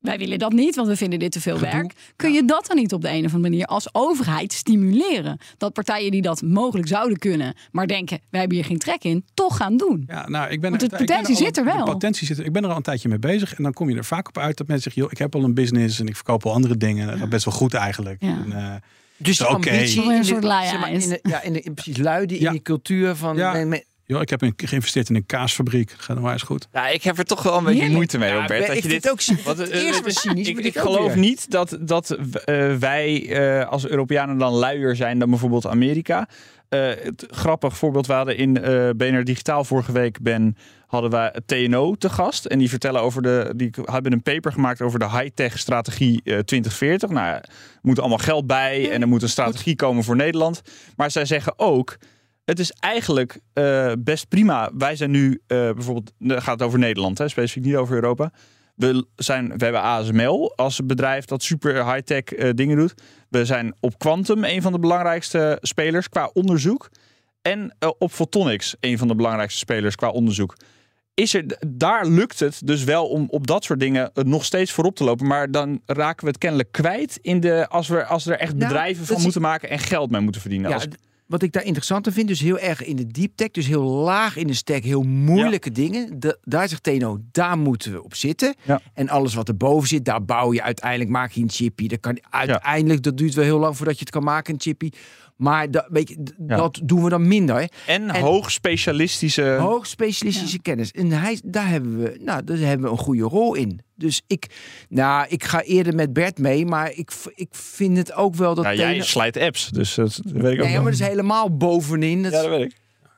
[0.07, 1.71] wij willen dat niet, want we vinden dit te veel Gedoe.
[1.73, 1.93] werk.
[2.15, 5.37] Kun je dat dan niet op de een of andere manier als overheid stimuleren?
[5.57, 9.25] Dat partijen die dat mogelijk zouden kunnen, maar denken, wij hebben hier geen trek in,
[9.33, 10.03] toch gaan doen.
[10.07, 11.85] Ja, nou, ik ben Want de ik ben potentie al- zit er wel.
[11.85, 12.45] De potentie zit er.
[12.45, 13.53] Ik ben er al een tijdje mee bezig.
[13.55, 15.01] En dan kom je er vaak op uit dat mensen zeggen...
[15.01, 17.07] joh, ik heb al een business en ik verkoop al andere dingen.
[17.07, 18.21] Dat gaat best wel goed eigenlijk.
[18.21, 18.27] Ja.
[18.45, 18.73] En, eh,
[19.17, 19.51] Dus Oké.
[19.53, 22.39] ambitie Een in de, soort zeg maar, in de, ja, in de, in precies luiden
[22.39, 22.45] Ja.
[22.45, 23.51] in die cultuur van Ja.
[23.51, 25.91] men- men- joh, ik heb in- geïnvesteerd in een kaasfabriek.
[25.97, 26.67] Gaat nog maar eens goed.
[26.73, 28.59] Ja, ik heb er toch wel een beetje moeite mee, Ja, Robert.
[28.61, 29.03] ik dat je vind dit...
[29.03, 31.17] het ook het was is- cynisch, ik, ik geloof weer.
[31.17, 36.27] niet dat, dat eh, wij eh, als Europeanen dan luier zijn dan bijvoorbeeld Amerika.
[36.69, 41.41] Eh, het grappig voorbeeld, we hadden in eh BNR Digitaal vorige week, Ben, hadden we
[41.45, 42.45] TNO te gast.
[42.45, 46.39] En die vertellen over de, die hebben een paper gemaakt over de high-tech strategie eh,
[46.39, 47.09] 2040.
[47.09, 47.43] Nou, er
[47.81, 50.61] moet allemaal geld bij en er moet een strategie komen voor Nederland.
[50.95, 51.97] Maar zij zeggen ook,
[52.47, 54.71] het is eigenlijk eh, best prima.
[54.77, 58.31] Wij zijn nu eh, bijvoorbeeld, dan gaat het over Nederland, hè, specifiek niet over Europa.
[58.75, 62.93] We, zijn, we hebben ASML als bedrijf dat super high-tech eh, dingen doet.
[63.29, 66.89] We zijn op Quantum een van de belangrijkste spelers qua onderzoek.
[67.41, 70.55] En op Photonics een van de belangrijkste spelers qua onderzoek.
[71.13, 74.95] Is er, daar lukt het dus wel om op dat soort dingen nog steeds voorop
[74.95, 75.27] te lopen.
[75.27, 78.55] Maar dan raken we het kennelijk kwijt in de, als, we, als we er echt
[78.55, 80.69] Nou, bedrijven van moeten maken en geld mee moeten verdienen.
[80.69, 80.87] Ja, Als-
[81.27, 84.35] wat ik daar interessanter vind, dus heel erg in de deep tech, dus heel laag
[84.37, 86.19] in de stack, heel moeilijke dingen.
[86.19, 88.55] Da- daar zegt Teno, daar moeten we op zitten.
[88.63, 88.81] Ja.
[88.93, 91.87] En alles wat erboven zit, daar bouw je uiteindelijk, maak je een chippy.
[91.87, 94.89] Dat kan uiteindelijk, dat duurt wel heel lang voordat je het kan maken, een chippy.
[95.37, 96.55] Maar dat, weet je, d- Ja.
[96.55, 97.69] dat doen we dan minder.
[97.87, 99.43] en, en- hoog specialistische.
[99.59, 100.91] Hoog specialistische kennis.
[100.91, 103.79] En hij, daar hebben we, nou, daar hebben we een goede rol in.
[103.95, 104.45] Dus ik,
[104.89, 108.63] nou, ik ga eerder met Bert mee, maar ik, ik vind het ook wel dat.
[108.65, 112.23] ja, jij slijt apps, dus dat weet ik ook Nee, maar dat is helemaal bovenin.
[112.23, 112.75] Dat Ja, dat weet ik.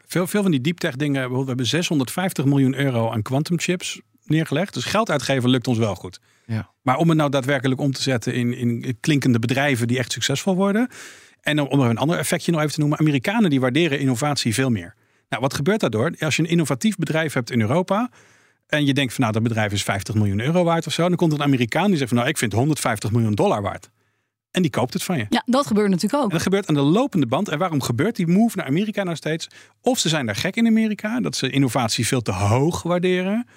[0.07, 3.59] Veel, veel van die deep tech dingen, bijvoorbeeld, we hebben 650 miljoen euro aan quantum
[3.59, 4.73] chips neergelegd.
[4.73, 6.19] Dus geld uitgeven lukt ons wel goed.
[6.45, 6.69] Ja.
[6.81, 10.55] Maar om het nou daadwerkelijk om te zetten in, in klinkende bedrijven die echt succesvol
[10.55, 10.89] worden.
[11.41, 12.99] En om, een ander effectje nog even te noemen.
[12.99, 14.95] Amerikanen die waarderen innovatie veel meer.
[15.29, 16.13] Nou, wat gebeurt daardoor?
[16.19, 18.09] Als je een innovatief bedrijf hebt in Europa.
[18.67, 21.07] En je denkt van nou, dat bedrijf is 50 miljoen euro waard of zo.
[21.07, 23.89] Dan komt er een Amerikaan die zegt van nou, ik vind 150 miljoen dollar waard.
[24.51, 25.25] En die koopt het van je.
[25.29, 26.29] Ja, dat gebeurt natuurlijk ook.
[26.29, 27.49] En dat gebeurt aan de lopende band.
[27.49, 29.47] En waarom gebeurt die move naar Amerika nou steeds?
[29.81, 33.47] Of ze zijn daar gek in Amerika, dat ze innovatie veel te hoog waarderen.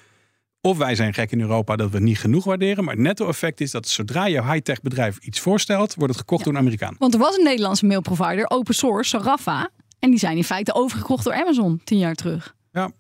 [0.65, 2.85] Of wij zijn gek in Europa dat we het niet genoeg waarderen.
[2.85, 6.53] Maar het netto-effect is dat zodra je high-tech bedrijf iets voorstelt, wordt het gekocht door
[6.53, 6.97] een Amerikaan.
[6.99, 9.71] Want er was een Nederlandse mailprovider, open source, Sarafa.
[9.99, 12.55] En die zijn in feite overgekocht door Amazon tien jaar terug.
[12.73, 12.91] Ja,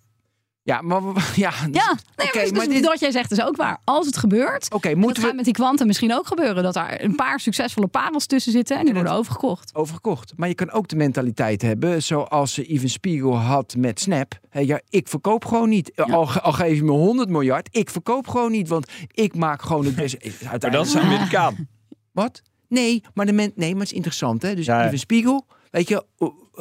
[0.65, 3.43] maar we- ja, Ja, nee, Oké, maar, dus, maar dus dit- wat jij zegt is
[3.43, 3.79] ook waar.
[3.85, 6.63] Als het gebeurt, Oké, dat moeten gaat we met die kwanten misschien ook gebeuren.
[6.63, 9.75] Dat daar een paar succesvolle parels tussen zitten en die worden overgekocht.
[9.75, 10.33] overgekocht.
[10.37, 14.39] Maar je kan ook de mentaliteit hebben, zoals Even Spiegel had met Snap.
[14.49, 15.93] Hé, ja, ik verkoop gewoon niet.
[15.97, 19.85] Al, al geef je me 100 miljard, ik verkoop gewoon niet, want ik maak gewoon
[19.85, 20.19] het beste.
[20.23, 21.69] Eh, Maar dat is Uiteindelijk, een Amerikaan.
[22.13, 22.43] wat?
[22.69, 24.55] Nee, maar de men, nee, maar het is interessant, hè?
[24.55, 24.87] Dus Ja, ja.
[24.87, 26.05] Even Spiegel, weet je,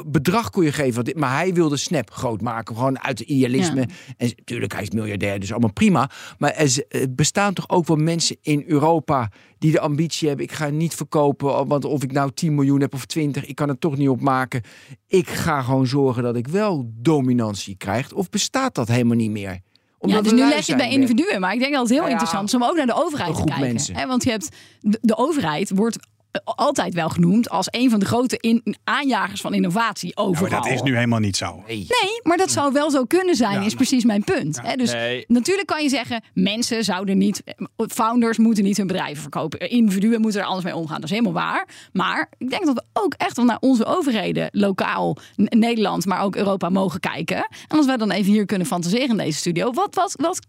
[0.05, 3.79] bedrag kon je geven, maar hij wilde Snap groot maken, gewoon uit idealisme.
[3.79, 3.87] Ja.
[4.17, 6.09] En natuurlijk, hij is miljardair, dus allemaal prima.
[6.37, 10.51] Maar er, er bestaan toch ook wel mensen in Europa die de ambitie hebben: ik
[10.51, 13.81] ga niet verkopen, want of ik nou 10 miljoen heb of 20, ik kan het
[13.81, 14.61] toch niet opmaken.
[15.07, 18.13] Ik ga gewoon zorgen dat ik wel dominantie krijg.
[18.13, 19.59] Of bestaat dat helemaal niet meer?
[20.01, 21.39] Omdat ja, dus nu leg je het bij individuen.
[21.39, 23.35] Maar ik denk dat het heel Nou ja, interessant is om ook naar de overheid
[23.35, 23.67] te kijken.
[23.67, 23.95] mensen.
[23.95, 24.49] Hè, want je hebt
[24.79, 26.03] de, de overheid wordt eh,
[26.43, 30.61] altijd wel genoemd als een van de grote in, aanjagers van innovatie Ja, maar overal.
[30.61, 31.63] dat is nu helemaal niet zo.
[31.67, 31.77] Nee.
[31.77, 33.65] Nee, maar dat zou wel zo kunnen zijn, Ja.
[33.65, 34.61] is precies mijn punt.
[34.61, 35.23] Hè, dus Nee.
[35.27, 37.43] natuurlijk kan je zeggen, mensen zouden niet,
[37.87, 39.69] founders moeten niet hun bedrijven verkopen.
[39.69, 40.95] Individuen moeten er anders mee omgaan.
[41.01, 41.67] Dat is helemaal waar.
[41.93, 46.35] Maar ik denk dat we ook echt wel naar onze overheden, lokaal, Nederland, maar ook
[46.35, 47.37] Europa mogen kijken.
[47.67, 50.39] En als wij dan even hier kunnen fantaseren in deze studio, wat, wat, wat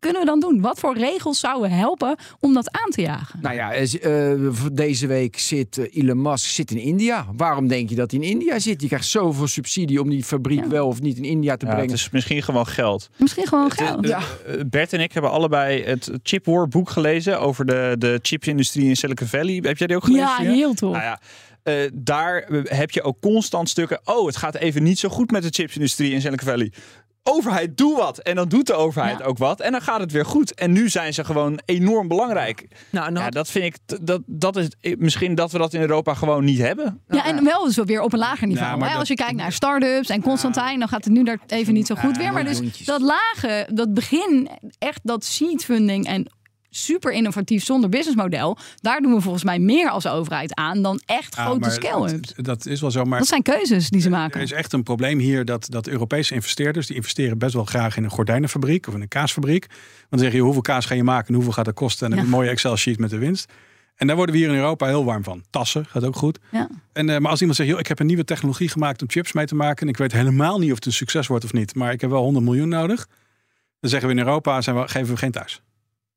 [0.00, 0.60] kunnen we dan doen?
[0.60, 3.38] Wat voor regels zouden helpen om dat aan te jagen?
[3.42, 7.26] Nou ja, eh, voor deze week zit eh, Elon Musk zit in India.
[7.36, 8.80] Waarom denk je dat hij in India zit?
[8.82, 10.68] Je krijgt zoveel subsidie om die fabriek Ja.
[10.68, 11.94] wel of niet in India te Ja, het brengen.
[11.96, 13.10] is misschien gewoon geld.
[13.16, 14.06] Misschien gewoon geld.
[14.06, 14.18] Ja.
[14.46, 18.88] Eh, Bert en ik hebben allebei het Chip War boek gelezen over de, de chipsindustrie
[18.88, 19.58] in Silicon Valley.
[19.62, 20.26] Heb jij die ook gelezen?
[20.44, 20.92] Ja, heel tof.
[20.92, 21.20] Nou ja,
[21.62, 24.00] eh, daar eh, heb je ook constant stukken.
[24.04, 26.72] Oh, het gaat even niet zo goed met de chipsindustrie in Silicon Valley.
[27.22, 28.18] Overheid, doe wat.
[28.18, 29.24] En dan doet de overheid Ja.
[29.24, 29.60] ook wat.
[29.60, 30.54] En dan gaat het weer goed.
[30.54, 32.66] En nu zijn ze gewoon enorm belangrijk.
[32.90, 33.76] Nou, Ja, dat vind ik.
[34.06, 37.00] Dat, dat is eh, misschien dat we dat in Europa gewoon niet hebben.
[37.08, 38.70] Ja, en wel dus weer op een lager niveau.
[38.70, 38.88] Ja, maar?
[38.88, 41.86] Als dat- je kijkt naar start-ups en Constantijn, dan gaat het nu daar even niet
[41.86, 42.32] zo goed weer.
[42.32, 46.32] Maar dus dat lage, dat begin, echt dat seed funding en
[46.70, 48.56] super innovatief zonder businessmodel.
[48.80, 52.34] Daar doen we volgens mij meer als overheid aan dan echt Ja, grote scale-ups.
[52.34, 54.40] dat- Dat is wel zo, maar Dat zijn keuzes die ze Er maken.
[54.40, 56.86] is echt een probleem hier dat, dat Europese investeerders...
[56.86, 59.66] die investeren best wel graag in een gordijnenfabriek of in een kaasfabriek.
[59.66, 59.78] Want
[60.10, 62.04] dan zeg je, hoeveel kaas ga je maken en hoeveel gaat dat kosten?
[62.04, 62.38] En dan heb je Ja.
[62.38, 63.52] een mooie Excel-sheet met de winst.
[63.96, 65.42] En daar worden we hier in Europa heel warm van.
[65.50, 66.38] Tassen gaat ook goed.
[66.50, 66.68] Ja.
[66.92, 69.32] En, eh, maar als iemand zegt, joh, ik heb een nieuwe technologie gemaakt om chips
[69.32, 69.82] mee te maken...
[69.82, 71.74] en ik weet helemaal niet of het een succes wordt of niet...
[71.74, 73.06] maar ik heb wel 100 miljoen nodig...
[73.80, 75.62] dan zeggen we in Europa, zijn we, geven we geen thuis.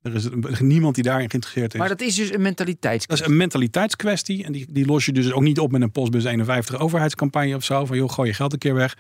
[0.04, 1.80] Er is niemand die daarin geïnteresseerd is.
[1.80, 3.08] Maar dat is dus een mentaliteitskwestie.
[3.08, 4.44] Dat is een mentaliteitskwestie.
[4.44, 7.64] En die, die los je dus ook niet op met een postbus 51 overheidscampagne of
[7.64, 7.86] zo.
[7.86, 8.98] Van joh, gooi je geld een keer weg.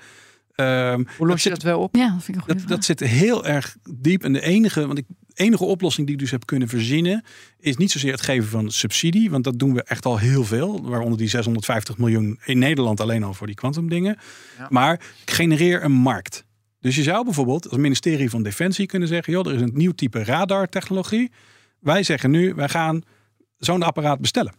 [0.55, 1.95] Ehm, Hoe los je zit, dat wel op?
[1.95, 4.23] Ja, dat vind ik dat, dat zit heel erg diep.
[4.23, 7.23] En de enige, want ik, enige oplossing die ik dus heb kunnen verzinnen...
[7.59, 9.29] is niet zozeer het geven van subsidie.
[9.29, 10.89] Want dat doen we echt al heel veel.
[10.89, 14.17] Waaronder die 650 miljoen in Nederland alleen al voor die kwantumdingen.
[14.57, 14.67] Ja.
[14.69, 14.93] Maar
[15.25, 16.45] ik genereer een markt.
[16.83, 19.33] Dus je zou bijvoorbeeld als ministerie van Defensie kunnen zeggen...
[19.33, 21.31] joh, er is een nieuw type radartechnologie.
[21.79, 23.01] Wij zeggen nu, wij gaan
[23.57, 24.53] zo'n apparaat bestellen.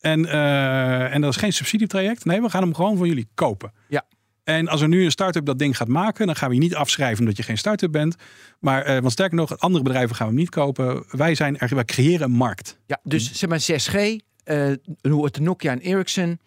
[0.00, 2.24] En, eh, en dat is geen subsidietraject.
[2.24, 3.72] Nee, we gaan hem gewoon van jullie kopen.
[3.88, 4.04] Ja.
[4.44, 6.74] En als er nu een start-up dat ding gaat maken, dan gaan we je niet
[6.74, 8.16] afschrijven omdat je geen start-up bent.
[8.60, 11.04] Maar, eh, want sterker nog, andere bedrijven gaan we hem niet kopen.
[11.10, 12.78] Wij, zijn er, wij creëren een markt.
[12.86, 16.38] Ja, dus zeg maar 6G, eh hoe het Nokia en Ericsson.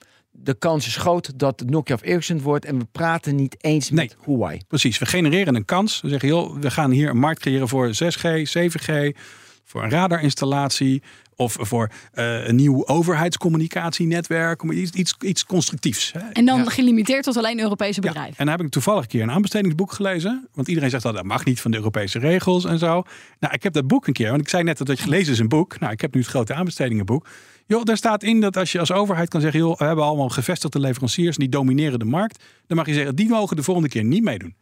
[0.43, 2.65] De kans is groot dat het Nokia of Ericsson wordt.
[2.65, 4.61] En we praten niet eens met Huawei.
[4.67, 6.01] Precies, we genereren een kans.
[6.01, 9.17] We zeggen, joh, we gaan hier een markt creëren voor 6G, 7G,
[9.65, 11.01] voor een radarinstallatie
[11.35, 14.61] of voor eh, een nieuw overheidscommunicatienetwerk.
[14.63, 16.11] Om Iets, iets, iets constructiefs.
[16.11, 16.19] Hè?
[16.19, 16.69] En dan Ja.
[16.69, 18.37] gelimiteerd tot alleen Europese Ja, bedrijven.
[18.37, 20.47] en dan heb ik toevallig een keer een aanbestedingsboek gelezen.
[20.53, 23.03] Want iedereen zegt dat dat mag niet van de Europese regels en zo.
[23.39, 25.39] Nou, ik heb dat boek een keer, want ik zei net dat je gelezen is
[25.39, 25.79] een boek.
[25.79, 27.27] Nou, ik heb nu het grote aanbestedingenboek.
[27.69, 30.29] Joh, daar staat in dat als je als overheid kan zeggen, joh, we hebben allemaal
[30.29, 32.43] gevestigde leveranciers en die domineren de markt.
[32.67, 34.55] Dan mag je zeggen, die mogen de volgende keer niet meedoen.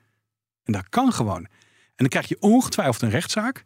[0.63, 1.37] En dat kan gewoon.
[1.37, 1.47] En
[1.95, 3.65] dan krijg je ongetwijfeld een rechtszaak.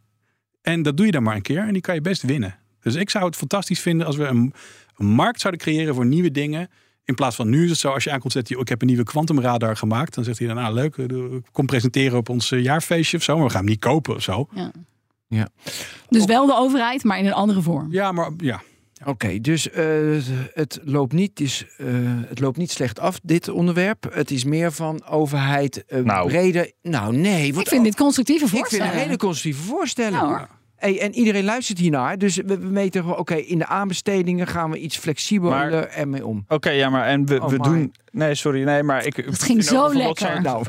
[0.62, 2.56] En dat doe je dan maar een keer en die kan je best winnen.
[2.80, 4.54] Dus ik zou het fantastisch vinden als we een,
[4.98, 6.70] een markt zouden creëren voor nieuwe dingen.
[7.04, 9.04] In plaats van nu is het zo, als je aankomt zetten, ik heb een nieuwe
[9.04, 10.14] kwantumradar gemaakt.
[10.14, 11.18] Dan zegt hij dan, nou leuk, eh,
[11.52, 13.36] kom presenteren op ons eh, jaarfeestje of zo.
[13.36, 14.48] Maar we gaan hem niet kopen of zo.
[14.54, 14.72] Ja.
[15.28, 15.48] Ja.
[16.10, 17.92] Dus wel de overheid, maar in een andere vorm.
[17.92, 18.62] Ja, maar ja.
[19.06, 19.86] Oké, dus eh,
[20.54, 21.86] het, loopt niet, is, eh,
[22.28, 24.10] het loopt niet slecht af, dit onderwerp.
[24.14, 26.28] Het is meer van overheid eh, Nou.
[26.28, 26.72] breder.
[26.82, 27.54] Nou, nee.
[27.54, 28.94] Want Ik vind dit constructieve ik vind voorstellen.
[28.94, 30.20] een hele constructieve voorstellen.
[30.20, 30.48] Hoor.
[30.76, 32.18] Hey, en iedereen luistert hiernaar.
[32.18, 36.26] Dus we, we meten gewoon, oké, in de aanbestedingen gaan we iets flexibeler Maar- ermee
[36.26, 36.46] om.
[36.48, 37.94] Oké, ja, maar en we, Oh we doen...
[38.12, 39.16] Nee, sorry, nee, maar ik...
[39.16, 40.42] Het ging zo lekker.
[40.42, 40.66] Nou,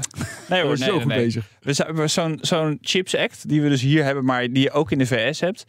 [0.49, 1.25] Nee hoor, zo nee, nee, goed nee.
[1.25, 1.49] bezig.
[1.61, 4.71] We zijn we- zo'n zo'n Chips Act, die we dus hier hebben, maar die je
[4.71, 5.65] ook in de VS hebt.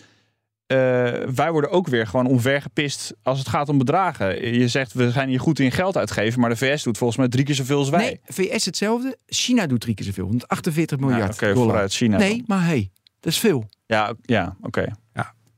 [0.74, 4.54] Eh, wij worden ook weer gewoon omvergepist als het gaat om bedragen.
[4.60, 7.28] Je zegt, we zijn hier goed in geld uitgeven, maar de VS doet volgens mij
[7.28, 8.00] drie keer zoveel als wij.
[8.04, 9.18] Nee, VS hetzelfde.
[9.26, 10.26] China doet drie keer zoveel.
[10.26, 11.70] 148 Nou, miljard Oké, dollar.
[11.70, 12.18] vooruit China.
[12.18, 12.44] Nee, dan.
[12.48, 13.70] maar hey, dat is veel.
[13.86, 14.92] Ja, ja oké.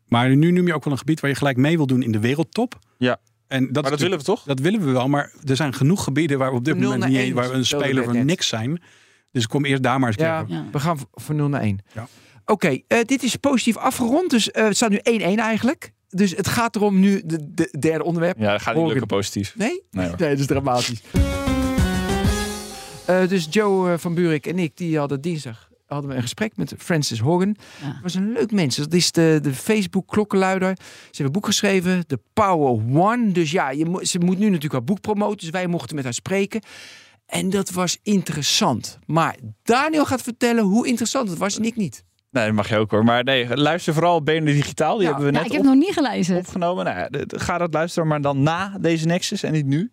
[0.06, 2.12] Maar nu noem je ook wel een gebied waar je gelijk mee wil doen in
[2.12, 2.80] de wereldtop.
[2.98, 3.18] Ja.
[3.48, 4.44] En dat, Maar dat willen we toch?
[4.44, 7.06] Dat willen we wel, maar er zijn genoeg gebieden waar we op dit Van moment
[7.06, 8.82] niet één waar we een speler voor niks zijn.
[9.32, 10.56] Dus kom eerst daar maar eens Ja, kijken.
[10.56, 10.66] Ja.
[10.72, 11.80] we gaan van 0 naar 1.
[11.94, 12.08] Ja.
[12.46, 14.30] Oké, eh, dit is positief afgerond.
[14.30, 15.04] Dus eh, het staat nu 1-1
[15.36, 15.92] eigenlijk.
[16.10, 18.38] Dus het gaat erom nu de, de derde onderwerp.
[18.40, 19.54] Ja, dat gaat niet lukken positief.
[19.58, 19.84] Nee?
[19.92, 20.08] Nee.
[20.08, 21.02] Nee, dat is dramatisch.
[23.06, 26.74] Eh, dus Joe van Buurik en ik, die hadden dinsdag hadden we een gesprek met
[26.78, 27.56] Francis Hogan.
[27.82, 27.88] Ja.
[27.88, 28.76] Dat was een leuk mens.
[28.76, 30.76] Dat is de, de Facebook klokkenluider.
[30.78, 33.32] Ze hebben een boek geschreven, The Power One.
[33.32, 35.38] Dus ja, je, mo- ze moet nu natuurlijk haar boek promoten.
[35.38, 36.62] Dus wij mochten met haar spreken.
[37.26, 39.00] En dat was interessant.
[39.06, 42.05] Maar Daniel gaat vertellen hoe interessant het was en ik niet.
[42.36, 43.04] Nee, dat mag je ook hoor.
[43.04, 44.98] Maar nee, luister vooral BNR Digitaal.
[44.98, 46.38] Die Ja, hebben we Ja, net ik heb op- nog niet gelezen.
[46.38, 46.86] opgenomen.
[46.86, 49.92] Nou, ja, ga dat luisteren, maar dan na deze Nexus en niet nu.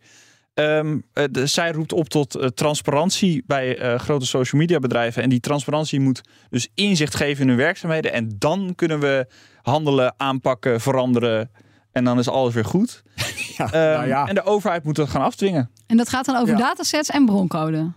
[0.55, 5.23] Ehm, eh, de- zij roept op tot eh, transparantie bij eh, grote social media bedrijven.
[5.23, 8.13] En die transparantie moet dus inzicht geven in hun werkzaamheden.
[8.13, 9.27] En dan kunnen we
[9.63, 11.51] handelen, aanpakken, veranderen.
[11.93, 13.03] En dan is alles weer goed.
[13.57, 14.27] Ja, Ehm, nou ja.
[14.27, 15.71] En de overheid moet dat gaan afdwingen.
[15.87, 16.59] En dat gaat dan over Ja.
[16.61, 17.93] datasets en broncode.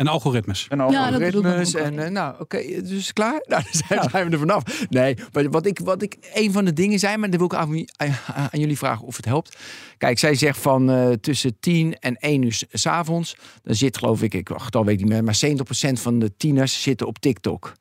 [0.00, 0.66] En algoritmes.
[0.68, 3.44] En al- Ja, en eh, nou, oké, dus klaar?
[3.48, 4.86] Nou, dan zijn, zijn we er vanaf.
[4.88, 7.54] Nee, maar wat ik, wat ik, een van de dingen zijn, maar dan wil ik
[7.54, 9.56] aan, aan, aan jullie vragen of het helpt.
[9.98, 13.98] Kijk, zij zegt van eh, tussen 10 en 1 uur s- s avonds, dan zit
[13.98, 15.40] geloof ik, ik wacht al weet ik niet meer, maar
[15.98, 17.72] 70% van de tieners zitten op TikTok.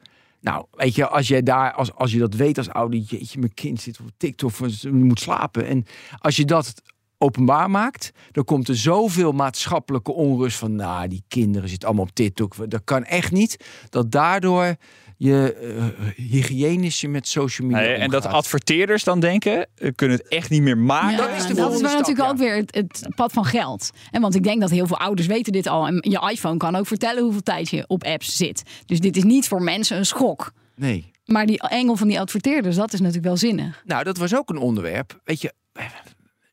[0.42, 3.54] Nou, weet je, als je daar, als, als je dat weet als ouder, jeetje, mijn
[3.54, 5.66] kind zit op TikTok, ze moet slapen.
[5.68, 5.86] En
[6.20, 6.74] als je dat
[7.22, 12.16] openbaar maakt, dan komt er zoveel maatschappelijke onrust van, nou, die kinderen zitten allemaal op
[12.16, 12.72] TikTok.
[12.72, 13.66] Dat kan echt niet.
[13.90, 14.76] Dat daardoor
[15.18, 20.28] je eh hygiënisch je met social media en dat adverteerders dan denken, eh, kunnen het
[20.28, 21.12] echt niet meer maken.
[21.12, 22.30] Ja, dat is de dat is stap, natuurlijk ja.
[22.30, 23.90] ook weer het, het pad van geld.
[24.12, 25.88] En want ik denk dat heel veel ouders weten dit al.
[25.88, 28.64] En je iPhone kan ook vertellen hoeveel tijd je op apps zit.
[28.86, 30.52] Dus dit is niet voor mensen een schok.
[30.76, 31.12] Nee.
[31.26, 33.82] Maar die engel van die adverteerders, dat is natuurlijk wel zinnig.
[33.86, 35.22] Nou, dat was ook een onderwerp.
[35.24, 35.54] Weet je,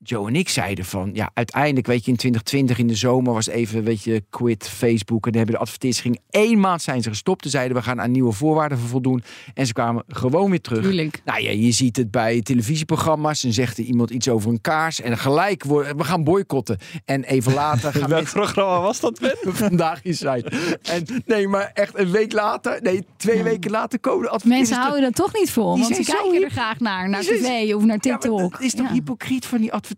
[0.09, 3.47] Joe en ik zeiden van, ja, uiteindelijk, weet je, in 2020 in de zomer was
[3.47, 5.27] even, weet je, quit Facebook.
[5.27, 7.43] En dan hebben de adverteerders ging één maand zijn ze gestopt.
[7.45, 9.23] Ze zeiden, we gaan aan nieuwe voorwaarden voldoen.
[9.55, 10.83] En ze kwamen gewoon weer terug.
[10.83, 11.23] Tuurlijk.
[11.25, 13.43] Nou ja, je ziet het bij televisieprogramma's.
[13.43, 15.01] Dan zegt er iemand iets over een kaars.
[15.01, 16.79] En gelijk, worden- we gaan boycotten.
[17.05, 19.37] En even later gaan Welk mensen programma was dat, Ben?
[19.55, 20.45] vandaag in zijn.
[20.83, 24.89] En nee, maar echt een week later, nee, twee weken later komen de adverteerders Mensen
[24.89, 27.81] houden dat toch niet vol, want ze kijken er graag naar, naar tv of naar
[27.81, 28.51] Ja, maar TikTok.
[28.53, 28.93] dat is toch Ja.
[28.93, 29.95] hypocriet van die adverteerders?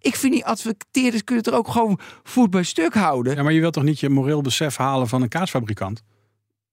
[0.00, 3.36] Ik vind die adverteerders kunnen er ook gewoon voet bij stuk houden.
[3.36, 6.02] Ja, maar je wilt toch niet je moreel besef halen van een kaasfabrikant?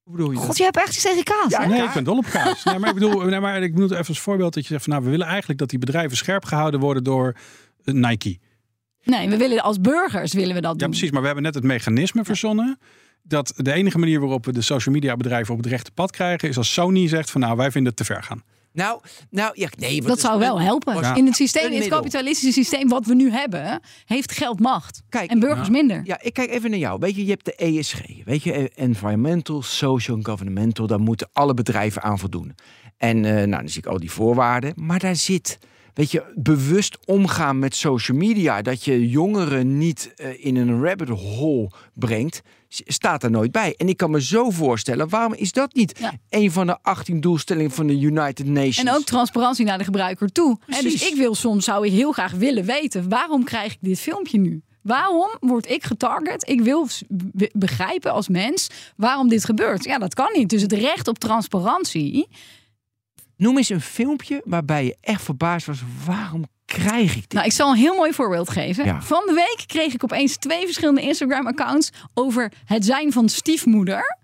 [0.03, 0.45] Hoe bedoel je dat?
[0.45, 1.67] God, je hebt echt iets tegen kaas, Ja, hè?
[1.67, 2.63] Nee, ik ben dol op kaas.
[2.63, 4.91] Nee, maar ik bedoel, nee, maar ik bedoel even als voorbeeld dat je zegt van
[4.93, 7.35] nou, we willen eigenlijk dat die bedrijven scherp gehouden worden door
[7.83, 8.37] eh, Nike.
[9.03, 10.89] Nee, we willen als burgers willen we dat Ja, doen.
[10.89, 11.11] precies.
[11.11, 12.79] Maar we hebben net het mechanisme verzonnen.
[13.23, 16.49] Dat de enige manier waarop we de social media bedrijven op het rechte pad krijgen,
[16.49, 18.43] is als Sony zegt van nou, wij vinden het te ver gaan.
[18.73, 20.01] Nou, nou ja, nee.
[20.01, 20.93] Dat zou wel een- helpen.
[20.93, 25.01] was- In het systeem, in het kapitalistische systeem wat we nu hebben, heeft geld macht.
[25.09, 26.01] Kijk, en burgers minder.
[26.03, 26.99] Ja, ik kijk even naar jou.
[26.99, 28.01] Weet je, je hebt de ESG.
[28.25, 30.87] Weet je, eh, Environmental, Social en Governmental.
[30.87, 32.55] Daar moeten alle bedrijven aan voldoen.
[32.97, 34.73] En eh, nou, dan zie ik al die voorwaarden.
[34.75, 35.57] Maar daar zit,
[35.93, 38.61] weet je, bewust omgaan met social media.
[38.61, 42.41] Dat je jongeren niet eh, in een rabbit hole brengt.
[42.85, 43.73] Staat er nooit bij.
[43.77, 46.13] En ik kan me zo voorstellen, waarom is dat niet Ja.
[46.29, 48.77] een van de 18 doelstellingen van de United Nations?
[48.77, 50.57] En ook transparantie naar de gebruiker toe.
[50.65, 53.99] Hè, dus ik wil soms, zou ik heel graag willen weten, waarom krijg ik dit
[53.99, 54.61] filmpje nu?
[54.81, 56.49] Waarom word ik getarget?
[56.49, 56.87] Ik wil
[57.51, 59.83] begrijpen als mens waarom dit gebeurt.
[59.83, 60.49] Ja, dat kan niet.
[60.49, 62.27] Dus het recht op transparantie.
[63.37, 65.81] Noem eens een filmpje waarbij je echt verbaasd was.
[66.05, 66.43] Waarom
[66.81, 67.33] krijg ik dit?
[67.33, 68.85] Nou, ik zal een heel mooi voorbeeld geven.
[68.85, 69.01] Ja.
[69.01, 74.17] Van de week kreeg ik opeens twee verschillende Instagram-accounts over het zijn van stiefmoeder.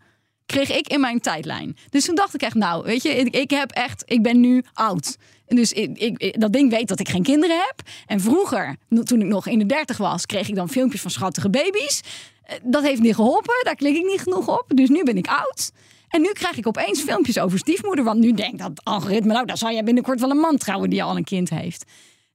[0.46, 1.78] Kreeg ik in mijn tijdlijn.
[1.90, 4.64] Dus toen dacht ik echt, nou, weet je, ik, ik heb echt, ik ben nu
[4.74, 5.18] oud.
[5.48, 7.82] En Dus ik, dat ding weet dat ik geen kinderen heb.
[8.06, 11.50] En vroeger, toen ik nog in de dertig was, kreeg ik dan filmpjes van schattige
[11.50, 12.02] baby's.
[12.44, 14.66] Eh, Dat heeft niet geholpen, daar klik ik niet genoeg op.
[14.76, 15.72] Dus nu ben ik oud.
[16.10, 18.04] En nu krijg ik opeens filmpjes over stiefmoeder.
[18.04, 21.04] Want nu denkt dat algoritme, nou, dan zou jij binnenkort wel een man trouwen die
[21.04, 21.84] al een kind heeft.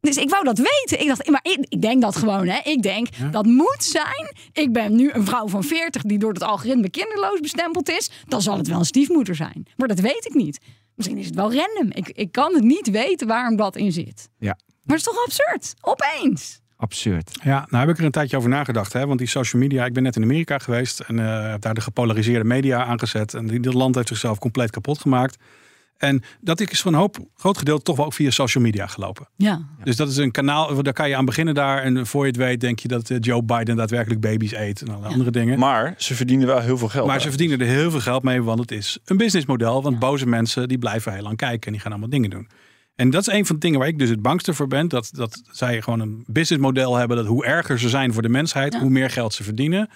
[0.04, 1.00] Dus ik wou dat weten.
[1.00, 2.60] Ik dacht, maar ik, ik denk dat gewoon, hè.
[2.64, 4.32] Ik denk, dat moet zijn.
[4.52, 8.10] Ik ben nu een vrouw van 40 die door het algoritme kinderloos bestempeld is.
[8.28, 9.66] Dan zal het wel een stiefmoeder zijn.
[9.76, 10.58] Maar dat weet ik niet.
[10.94, 11.90] Misschien is het wel random.
[11.92, 14.28] Ik, ik kan het niet weten waarom dat in zit.
[14.38, 15.74] Ja, Maar het is toch absurd?
[15.80, 16.60] Opeens.
[16.76, 17.38] absurd.
[17.42, 18.92] Ja, nou heb ik er een tijdje over nagedacht.
[18.92, 19.06] Hè?
[19.06, 21.80] Want die social media, ik ben net in Amerika geweest en eh, heb daar de
[21.80, 23.34] gepolariseerde media aangezet.
[23.34, 25.36] En die- dat land heeft zichzelf compleet kapot gemaakt.
[25.96, 29.28] En dat is voor een hoop, groot gedeelte toch wel ook via social media gelopen.
[29.36, 29.68] Ja.
[29.84, 31.82] Dus dat is een kanaal, daar kan je aan beginnen daar.
[31.82, 34.88] En voor je het weet denk je dat eh, Joe Biden daadwerkelijk baby's eet en
[34.94, 35.58] alle andere dingen.
[35.58, 37.06] Maar ze verdienen wel heel veel geld.
[37.06, 39.82] Maar ze verdienen er heel veel geld mee, want het is een businessmodel.
[39.82, 42.48] Want boze mensen die blijven heel lang kijken en die gaan allemaal dingen doen.
[42.96, 44.88] En dat is een van de dingen waar ik dus het bangste voor ben.
[44.88, 47.16] Dat, dat zij gewoon een businessmodel hebben.
[47.16, 48.80] Dat hoe erger ze zijn voor de mensheid, Ja.
[48.80, 49.88] hoe meer geld ze verdienen.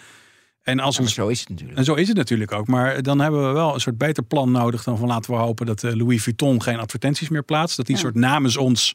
[0.69, 1.79] En, als ons, zo is het natuurlijk.
[1.79, 2.67] en zo is het natuurlijk ook.
[2.67, 5.67] Maar dan hebben we wel een soort beter plan nodig dan van laten we hopen
[5.67, 7.77] dat eh, Louis Vuitton geen advertenties meer plaatst.
[7.77, 8.01] Dat die Ja.
[8.01, 8.95] soort namens ons.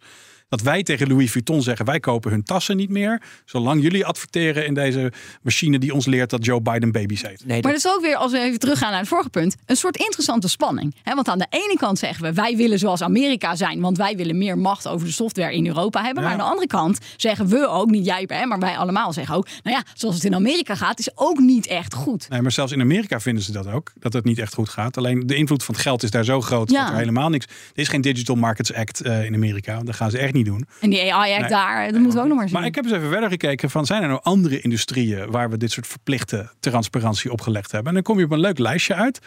[0.53, 3.21] Dat wij tegen Louis Vuitton zeggen: wij kopen hun tassen niet meer.
[3.45, 7.45] Zolang jullie adverteren in deze machine die ons leert dat Joe Biden baby's eet.
[7.45, 9.75] Nee, Maar dat, is ook weer, als we even teruggaan naar het vorige punt, een
[9.75, 10.95] soort interessante spanning.
[11.03, 14.15] Hè, want aan de ene kant zeggen we, wij willen zoals Amerika zijn, want wij
[14.15, 16.23] willen meer macht over de software in Europa hebben.
[16.23, 16.29] Ja.
[16.29, 19.35] Maar aan de andere kant zeggen we ook, niet jij, hè, maar wij allemaal zeggen
[19.35, 22.29] ook, nou ja, zoals het in Amerika gaat, is ook niet echt goed.
[22.29, 23.91] Nee, maar zelfs in Amerika vinden ze dat ook.
[23.99, 24.97] Dat het niet echt goed gaat.
[24.97, 26.83] Alleen de invloed van het geld is daar zo groot Ja.
[26.83, 27.45] dat er helemaal niks.
[27.45, 29.79] Er is geen Digital Markets Act eh, in Amerika.
[29.83, 30.67] Dat gaan ze echt niet doen.
[30.81, 31.49] En die AI-act Nee.
[31.49, 32.57] daar, dat moeten we ook nog maar zien.
[32.57, 35.57] Maar ik heb eens even verder gekeken van zijn er nou andere industrieën waar we
[35.57, 37.87] dit soort verplichte transparantie opgelegd hebben.
[37.87, 39.19] En dan kom je op een leuk lijstje uit.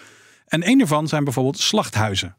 [0.47, 2.37] En een daarvan zijn bijvoorbeeld slachthuizen.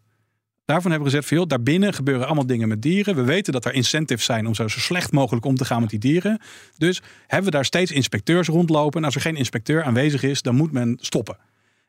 [0.65, 3.15] Daarvan hebben we gezegd joh, daarbinnen gebeuren allemaal dingen met dieren.
[3.15, 5.89] We weten dat er incentives zijn om zo, zo slecht mogelijk om te gaan met
[5.89, 6.41] die dieren.
[6.77, 8.99] Dus hebben we daar steeds inspecteurs rondlopen.
[8.99, 11.37] En als er geen inspecteur aanwezig is, dan moet men stoppen.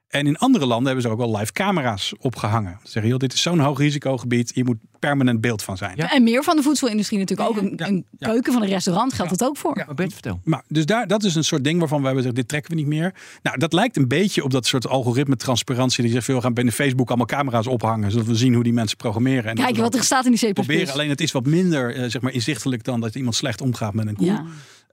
[0.09, 2.79] En in andere landen hebben ze ook wel live camera's opgehangen.
[2.83, 4.51] Ze zeggen, joh, dit is zo'n hoog risicogebied.
[4.55, 5.93] Hier moet permanent beeld van zijn.
[5.97, 6.13] Ja.
[6.13, 7.57] En meer van de voedselindustrie natuurlijk ook.
[7.57, 7.87] Een, Ja.
[7.87, 8.29] een Ja.
[8.29, 9.83] keuken van een restaurant geldt dat ook voor.
[9.87, 10.41] maar Bert, vertel.
[10.45, 12.77] Maar dus daar, dat is een soort ding waarvan we hebben gezegd, dit trekken we
[12.77, 13.15] niet meer.
[13.43, 16.03] Nou, dat lijkt een beetje op dat soort algoritme transparantie.
[16.03, 18.11] Die zegt, veel we gaan binnen Facebook allemaal camera's ophangen.
[18.11, 19.45] Zodat we zien hoe die mensen programmeren.
[19.51, 20.53] En Kijk wat er staat in die C++.
[20.53, 20.93] proberen.
[20.93, 24.07] Alleen het is wat minder eh, zeg maar, inzichtelijk dan dat iemand slecht omgaat met
[24.07, 24.41] een koe.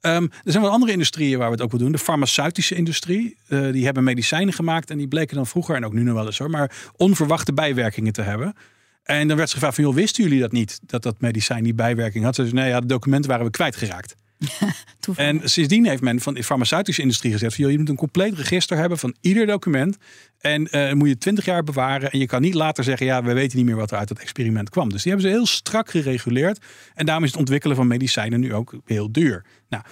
[0.06, 1.92] Ehm, er zijn wel andere industrieën waar we het ook wel doen.
[1.92, 3.38] De farmaceutische industrie.
[3.48, 4.90] eh, die hebben medicijnen gemaakt.
[4.90, 8.14] En die bleken dan vroeger, en ook nu nog wel eens hoor, maar onverwachte bijwerkingen
[8.14, 8.56] te hebben.
[9.04, 10.80] En dan werd ze gevraagd van, joh, wisten jullie dat niet?
[10.84, 12.36] Dat dat medicijn die bijwerking had.
[12.36, 14.16] Ze zeiden, nee, ja, de documenten waren we kwijtgeraakt.
[15.16, 18.78] En sindsdien heeft men van de farmaceutische industrie gezegd: van, je moet een compleet register
[18.78, 19.98] hebben van ieder document.
[20.40, 22.12] En eh moet je 20 jaar bewaren.
[22.12, 24.20] En je kan niet later zeggen: ja, we weten niet meer wat er uit dat
[24.20, 24.90] experiment kwam.
[24.90, 26.66] Dus die hebben ze heel strak gereguleerd.
[26.94, 29.46] En daarom is het ontwikkelen van medicijnen nu ook heel duur.
[29.70, 29.84] Nou,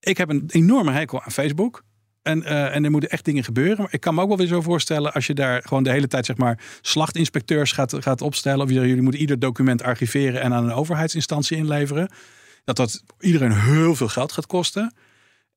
[0.00, 1.84] ik heb een enorme hekel aan Facebook.
[2.22, 3.76] En, eh, en er moeten echt dingen gebeuren.
[3.78, 6.06] Maar ik kan me ook wel weer zo voorstellen als je daar gewoon de hele
[6.06, 8.64] tijd zeg maar slachtinspecteurs gaat, gaat opstellen.
[8.64, 12.10] Of jullie moeten ieder document archiveren en aan een overheidsinstantie inleveren.
[12.64, 14.94] Dat dat iedereen heel veel geld gaat kosten.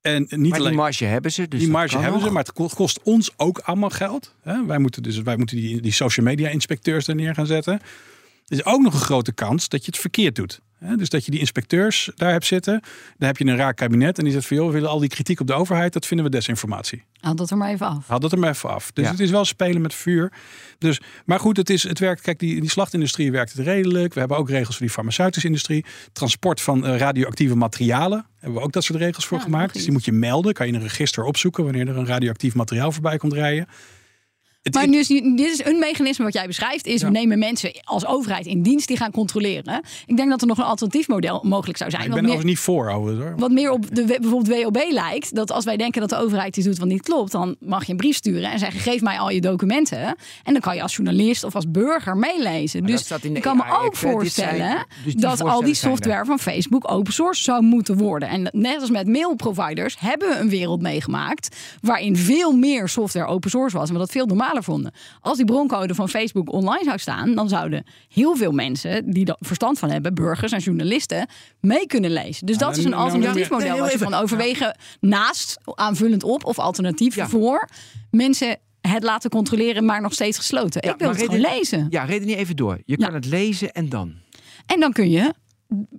[0.01, 1.47] En niet Maar die alleen marge hebben ze.
[1.47, 4.35] Dus die marge hebben ze, maar het ko- kost ons ook allemaal geld.
[4.41, 4.65] Hè?
[4.65, 7.79] Wij moeten dus wij moeten die, die social media inspecteurs er neer gaan zetten.
[8.47, 10.61] Er is ook nog een grote kans dat je het verkeerd doet.
[10.79, 10.95] Hè?
[10.95, 12.81] Dus dat je die inspecteurs daar hebt zitten.
[13.17, 15.09] Dan heb je een raar kabinet en die zegt van joh, we willen al die
[15.09, 17.03] kritiek op de overheid, dat vinden we desinformatie.
[17.19, 18.07] Haal dat er maar even af.
[18.07, 18.91] Haal dat er maar even af.
[18.91, 19.11] Dus Ja.
[19.11, 20.31] het is wel spelen met vuur.
[20.77, 22.21] Dus, maar goed, het, is, het werkt.
[22.21, 24.13] Kijk, die, die slachtindustrie werkt het redelijk.
[24.13, 25.85] We hebben ook regels voor die farmaceutische industrie.
[26.13, 28.25] Transport van eh, radioactieve materialen.
[28.39, 29.73] Hebben we ook dat soort regels voor Ja, gemaakt.
[29.73, 30.53] Dus die moet je melden.
[30.53, 33.67] Kan je in een register opzoeken wanneer er een radioactief materiaal voorbij komt rijden.
[34.63, 36.85] Het, Maar nu is, nu- dit is een mechanisme wat jij beschrijft.
[36.85, 37.07] Is Ja.
[37.07, 39.81] we nemen mensen als overheid in dienst die gaan controleren.
[40.05, 42.03] Ik denk dat er nog een alternatief model mogelijk zou zijn.
[42.03, 43.15] ik ben meer- er niet voor over.
[43.17, 43.33] Hoor.
[43.37, 45.35] wat meer op de, bijvoorbeeld WOB lijkt.
[45.35, 47.91] Dat als wij denken dat de overheid iets doet wat niet klopt, dan mag je
[47.91, 49.99] een brief sturen en zeggen: geef mij al je documenten.
[50.43, 52.81] En dan kan je als journalist of als burger meelezen.
[52.81, 56.91] Maar dus ik kan me ook voorstellen zijn- dus dat al die software van Facebook
[56.91, 58.29] open source zou moeten worden.
[58.29, 63.49] En net als met mailproviders hebben we een wereld meegemaakt waarin veel meer software open
[63.49, 64.25] source was en we dat veel
[64.61, 64.91] vonden.
[65.21, 69.35] Als die broncode van Facebook online zou staan, dan zouden heel veel mensen die er
[69.39, 71.27] verstand van hebben, burgers en journalisten,
[71.59, 72.45] mee kunnen lezen.
[72.45, 74.21] Dus Ja, dat is een nou, nou, alternatief nou, model nee, wat je heel van
[74.21, 77.27] overwegen naast aanvullend op of alternatief Ja.
[77.27, 77.69] voor
[78.11, 80.81] mensen het laten controleren, maar nog steeds gesloten.
[80.85, 81.87] Ja, ik wil het gewoon lezen.
[81.89, 82.79] Ja, reden niet even door.
[82.85, 84.13] Je kan het lezen en dan.
[84.65, 85.33] En dan kun je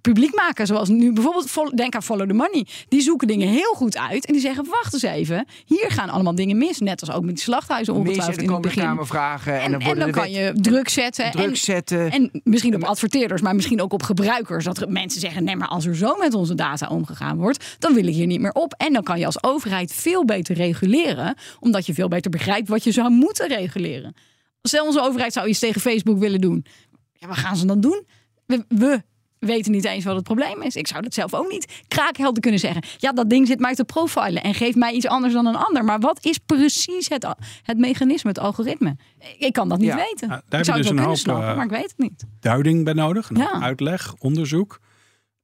[0.00, 0.66] publiek maken.
[0.66, 2.66] Zoals nu bijvoorbeeld, denk aan Follow the Money.
[2.88, 4.26] Die zoeken dingen heel goed uit.
[4.26, 5.46] En die zeggen, wacht eens even.
[5.64, 6.78] Hier gaan allemaal dingen mis.
[6.78, 8.82] Net als ook met die slachthuizen ongetwijfeld in dan het begin.
[8.82, 9.54] kamervragen.
[9.54, 11.30] En, En, dan, en dan kan je druk zetten.
[11.30, 12.10] druk en, zetten.
[12.10, 14.64] en misschien op adverteerders, maar misschien ook op gebruikers.
[14.64, 18.06] Dat mensen zeggen, nee, maar als er zo met onze data omgegaan wordt, dan wil
[18.06, 18.74] ik hier niet meer op.
[18.76, 22.84] En dan kan je als overheid veel beter reguleren, omdat je veel beter begrijpt wat
[22.84, 24.14] je zou moeten reguleren.
[24.62, 26.64] Stel, onze overheid zou iets tegen Facebook willen doen.
[27.12, 28.06] Ja, wat gaan ze dan doen?
[28.46, 29.02] We, we
[29.44, 30.76] weten niet eens wat het probleem is.
[30.76, 32.82] Ik zou dat zelf ook niet kraakhelder kunnen zeggen.
[32.98, 35.84] Ja, dat ding zit mij te profilen en geeft mij iets anders dan een ander.
[35.84, 37.26] Maar wat is precies het,
[37.62, 38.96] het mechanisme, het algoritme?
[39.38, 39.96] Ik kan dat niet Ja.
[39.96, 40.28] weten.
[40.28, 41.70] Nou, daar ik zou je het dus wel een kunnen hoop, snappen, eh, maar ik
[41.70, 42.24] weet het niet.
[42.40, 43.30] Duiding bij nodig.
[43.36, 43.60] Ja.
[43.60, 44.78] Uitleg, onderzoek.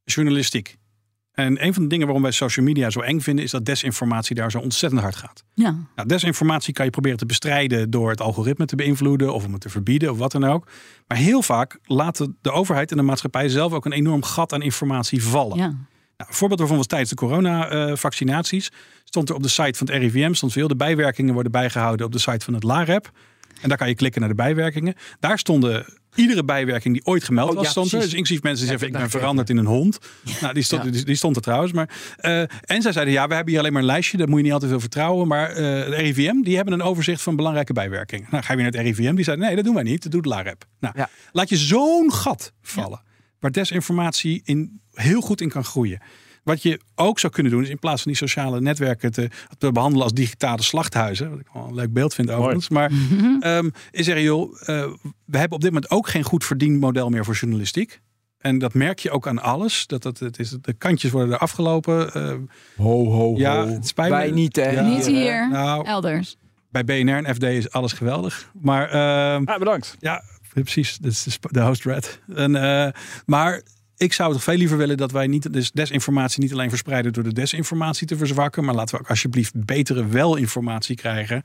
[0.04, 0.76] Journalistiek.
[1.32, 4.34] En een van de dingen waarom wij social media zo eng vinden, is dat desinformatie
[4.34, 5.44] daar zo ontzettend hard gaat.
[5.54, 5.76] Ja.
[5.94, 9.60] Nou, desinformatie kan je proberen te bestrijden door het algoritme te beïnvloeden of om het
[9.60, 10.66] te verbieden of wat dan ook.
[11.06, 14.62] Maar heel vaak laten de overheid en de maatschappij zelf ook een enorm gat aan
[14.62, 15.56] informatie vallen.
[15.56, 15.74] ja.
[16.16, 18.70] Nou, een voorbeeld daarvan was tijdens de corona-vaccinaties.
[19.04, 22.12] stond er op de site van het RIVM, stond veel de bijwerkingen worden bijgehouden op
[22.12, 23.10] de site van het LAREP.
[23.60, 24.94] En daar kan je klikken naar de bijwerkingen.
[25.20, 28.00] Daar stonden iedere bijwerking die ooit gemeld Oh, was, ja, stond er.
[28.00, 29.98] Dus inclusief mensen die Ja, zeggen, ik ben veranderd in een hond.
[30.40, 31.72] Nou, die stond, die, die stond er trouwens.
[31.72, 34.16] Maar, eh, en zij zeiden, ja, we hebben hier alleen maar een lijstje.
[34.16, 35.28] Daar moet je niet altijd veel vertrouwen.
[35.28, 38.26] Maar eh het RIVM, die hebben een overzicht van belangrijke bijwerkingen.
[38.30, 39.14] Nou, ga je weer naar het RIVM.
[39.14, 40.02] Die zeiden, nee, dat doen wij niet.
[40.02, 40.64] Dat doet LAREP.
[40.80, 40.94] Nou,
[41.32, 43.02] laat je zo'n gat vallen.
[43.38, 46.00] Waar desinformatie in, heel goed in kan groeien.
[46.42, 49.72] Wat je ook zou kunnen doen, is in plaats van die sociale netwerken te, te
[49.72, 51.30] behandelen als digitale slachthuizen.
[51.30, 52.68] Wat ik wel een leuk beeld vind overigens.
[52.68, 52.90] Maar
[53.40, 54.66] ehm, is zeggen, joh, eh,
[55.24, 58.00] we hebben op dit moment ook geen goed verdienmodel meer voor journalistiek.
[58.38, 59.86] En dat merk je ook aan alles.
[59.86, 62.12] Dat, dat, het is, de kantjes worden er afgelopen.
[62.14, 62.34] Eh,
[62.76, 63.68] Ho, ho, Ja, ho.
[63.72, 64.10] het spijt.
[64.10, 64.70] Wij niet, hè?
[64.70, 64.82] Ja.
[64.82, 66.36] Niet hier, nou, elders.
[66.70, 68.50] bij BNR en FD is alles geweldig.
[68.60, 69.96] Maar ehm, Ja, bedankt.
[69.98, 70.22] ja,
[70.52, 70.96] precies.
[70.98, 72.20] Dat is de host red.
[72.34, 72.92] En, eh,
[73.26, 73.62] maar
[74.00, 77.24] ik zou toch veel liever willen dat wij niet dus desinformatie niet alleen verspreiden door
[77.24, 81.42] de desinformatie te verzwakken, maar laten we ook alsjeblieft betere welinformatie krijgen.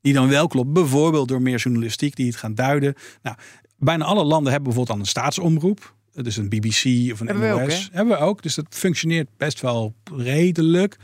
[0.00, 0.72] Die dan wel klopt.
[0.72, 2.94] Bijvoorbeeld door meer journalistiek die het gaan duiden.
[3.22, 3.36] Nou,
[3.78, 5.94] bijna alle landen hebben bijvoorbeeld al een staatsomroep.
[6.12, 7.88] Dus een BBC of een Hebben we ook, NOS.
[7.92, 8.42] hebben we ook.
[8.42, 10.96] Dus dat functioneert best wel redelijk.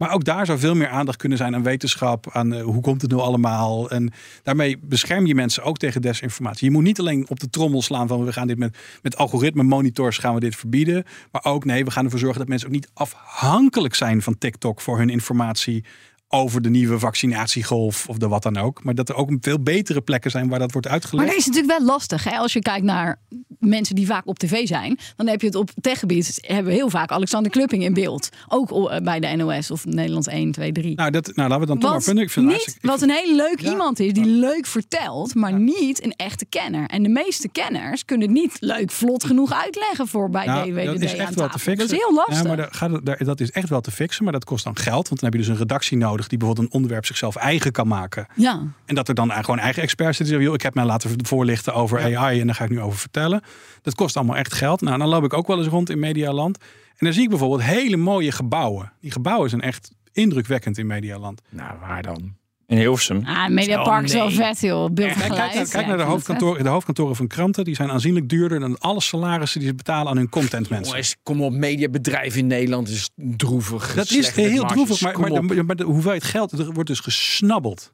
[0.00, 2.30] Maar ook daar zou veel meer aandacht kunnen zijn aan wetenschap.
[2.32, 3.90] Aan eh, hoe komt het nou allemaal.
[3.90, 6.66] En daarmee bescherm je mensen ook tegen desinformatie.
[6.66, 9.62] Je moet niet alleen op de trommel slaan van we gaan dit met, met algoritme
[9.62, 11.04] monitors gaan we dit verbieden.
[11.32, 14.80] Maar ook nee, we gaan ervoor zorgen dat mensen ook niet afhankelijk zijn van TikTok
[14.80, 15.84] voor hun informatie
[16.32, 18.84] over de nieuwe vaccinatiegolf of de wat dan ook.
[18.84, 21.28] Maar dat er ook veel betere plekken zijn waar dat wordt Maar uitgelegd.
[21.28, 22.24] dat is natuurlijk wel lastig.
[22.24, 22.36] Hè?
[22.36, 23.20] Als je kijkt naar
[23.58, 26.38] mensen die vaak op tv zijn, dan heb je het op techgebied.
[26.46, 28.28] Hebben we heel vaak Alexander Klupping in beeld.
[28.48, 30.94] Ook eh, bij de NOS of Nederland 1, 2, 3.
[30.94, 32.24] Nou, dat, nou, laten we dan toch maar vinden.
[32.24, 33.70] Ik vind niet, ik wat een hele leuk Ja.
[33.70, 36.86] iemand is, die leuk vertelt, maar niet een echte kenner.
[36.86, 40.84] En de meeste kenners kunnen het niet leuk, vlot genoeg uitleggen voor bij Nou, DWDD
[40.86, 41.88] dat is echt wel te fixen.
[41.88, 42.42] Dat is heel lastig.
[42.80, 45.08] Ja, maar daar- dat is echt wel te fixen, maar dat kost dan geld.
[45.08, 47.88] Want dan heb je dus een redactie nodig die bijvoorbeeld een onderwerp zichzelf eigen kan
[47.88, 48.26] maken.
[48.36, 48.62] ja.
[48.86, 50.24] En dat er dan gewoon eigen experts zitten.
[50.24, 52.80] die zeggen, joh, Ik heb mij laten voorlichten over AI en daar ga ik nu
[52.80, 53.42] over vertellen.
[53.82, 54.80] Dat kost allemaal echt geld.
[54.80, 56.58] Nou, dan loop ik ook wel eens rond in Medialand.
[56.96, 58.92] En dan zie ik bijvoorbeeld hele mooie gebouwen.
[59.00, 61.42] Die gebouwen zijn echt indrukwekkend in Medialand.
[61.48, 62.34] Nou, waar dan?
[62.70, 63.22] In Hilversum.
[63.24, 64.34] Ah, Mediapark is wel nee.
[64.34, 64.90] vet, joh.
[64.92, 66.62] Beeld Kijk, kijk, naar- kijk naar de, hoofdkantoren.
[66.62, 67.64] de hoofdkantoren van kranten.
[67.64, 70.86] Die zijn aanzienlijk duurder dan alle salarissen die ze betalen aan hun contentmensen.
[70.88, 73.94] Jongens, kom op, mediabedrijven in Nederland is droevig.
[73.94, 77.92] Dat is heel droevig, maar, maar, de, maar de hoeveelheid geld, er wordt dus gesnabbeld.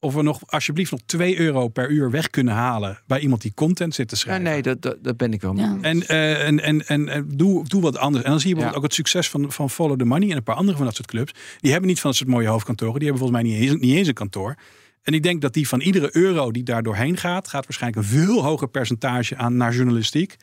[0.00, 3.52] Of we nog alsjeblieft nog 2 euro per uur weg kunnen halen bij iemand die
[3.54, 4.44] content zit te schrijven.
[4.44, 5.64] nee, dat, dat, dat ben ik wel mee.
[5.64, 5.78] Ja.
[5.80, 8.24] En, eh, en, en, en, en doe, doe wat anders.
[8.24, 8.96] En dan zie je bijvoorbeeld Ja.
[8.96, 11.08] ook het succes van, van Follow the Money en een paar andere van dat soort
[11.08, 11.32] clubs.
[11.60, 12.98] Die hebben niet van dat soort mooie hoofdkantoren.
[12.98, 14.54] Die hebben volgens mij niet eens, niet eens een kantoor.
[15.02, 18.08] En ik denk dat die van iedere euro die daar doorheen gaat, gaat waarschijnlijk een
[18.18, 20.36] veel hoger percentage aan naar journalistiek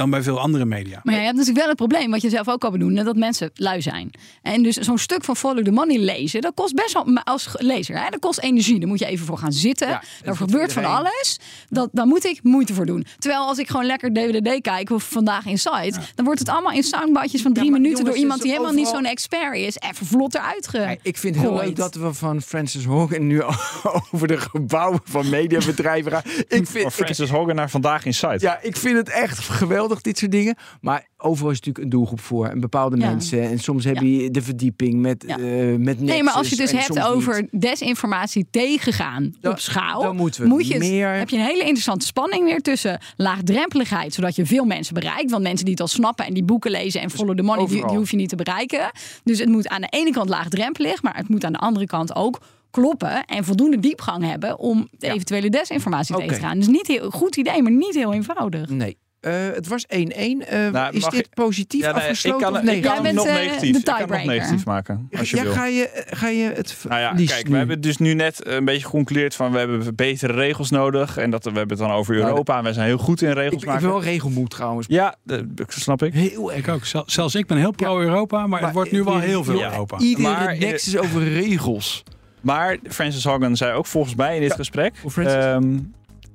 [0.00, 1.00] dan bij veel andere media.
[1.02, 3.16] Maar ja, je hebt natuurlijk wel het probleem, wat je zelf ook al benoemde, dat
[3.16, 4.10] mensen lui zijn.
[4.42, 7.48] En dus zo'n stuk van Follow the Money lezen, dat kost best wel, maar als
[7.52, 8.78] lezer, hè, dat kost energie.
[8.78, 9.88] Daar moet je even voor gaan zitten.
[9.88, 11.38] Ja, Daar gebeurt van alles.
[11.68, 13.06] Dat, daar moet ik moeite voor doen.
[13.18, 16.72] Terwijl als ik gewoon lekker DWDD kijk, of vandaag in site, dan wordt het allemaal
[16.72, 19.76] in soundbadjes van drie maar minuten jongens, door iemand die helemaal niet zo'n expert is.
[19.78, 20.78] Even vlot eruit ge.
[20.78, 23.42] Ja, ik vind het heel leuk dat we van Francis Hogan nu
[24.12, 26.22] over de gebouwen van mediabedrijven gaan.
[26.24, 28.36] Ik Van vind, ik, Francis Hogan naar Vandaag in Site.
[28.38, 30.56] ja, ik vind het echt geweldig, dit soort dingen.
[30.80, 32.46] Maar overal is natuurlijk een doelgroep voor.
[32.46, 33.06] En bepaalde Ja.
[33.10, 33.42] mensen.
[33.42, 34.02] En soms heb Ja.
[34.02, 35.38] je de verdieping met, Ja.
[35.38, 37.60] eh met Nee, maar als je het dus hebt over niet.
[37.62, 41.60] desinformatie tegengaan op schaal, dan moeten we moet je het- meer- heb je een hele
[41.62, 45.30] interessante spanning weer tussen laagdrempeligheid, zodat je veel mensen bereikt.
[45.30, 47.82] Want mensen die het al snappen en die boeken lezen en follow the money, die,
[47.82, 48.90] hoef je niet te bereiken.
[49.24, 52.14] Dus het moet aan de ene kant laagdrempelig, maar het moet aan de andere kant
[52.14, 56.58] ook kloppen en voldoende diepgang hebben om de eventuele desinformatie tegen te gaan.
[56.58, 58.68] Dus niet heel goed idee, maar niet heel eenvoudig.
[58.68, 58.96] Nee.
[59.20, 60.46] Eh, het was 1-1.
[60.46, 62.80] Eh, Nou, is dit ik- positief Ja, nee, ik afgesloten kan, of ik nee?
[62.80, 65.08] kan Jij bent, nog eh, negatief, de ik kan nog negatief maken.
[65.18, 65.52] Als je ja, wil.
[65.52, 67.50] ga je, ga je het Nou ja, kijk, nu?
[67.50, 71.16] we hebben dus nu net een beetje geconcludeerd van we hebben betere regels nodig.
[71.16, 72.56] En dat we hebben het dan over Nou, Europa.
[72.56, 73.82] En wij zijn heel goed in regels ik, ik maken.
[73.82, 74.86] ben wel regelmoed trouwens.
[74.90, 76.12] Ja, dat snap ik.
[76.14, 76.58] Heel erg.
[76.60, 76.84] Ik ook.
[76.84, 79.70] Zel- Zelfs ik ben heel pro-Europa, maar, Maar het wordt nu wel heel veel ja,
[79.70, 79.98] Europa.
[79.98, 82.02] Iedere Maar in- nexus over regels.
[82.40, 85.78] Maar Francis Hogan zei ook volgens mij in dit Ja, gesprek ehm,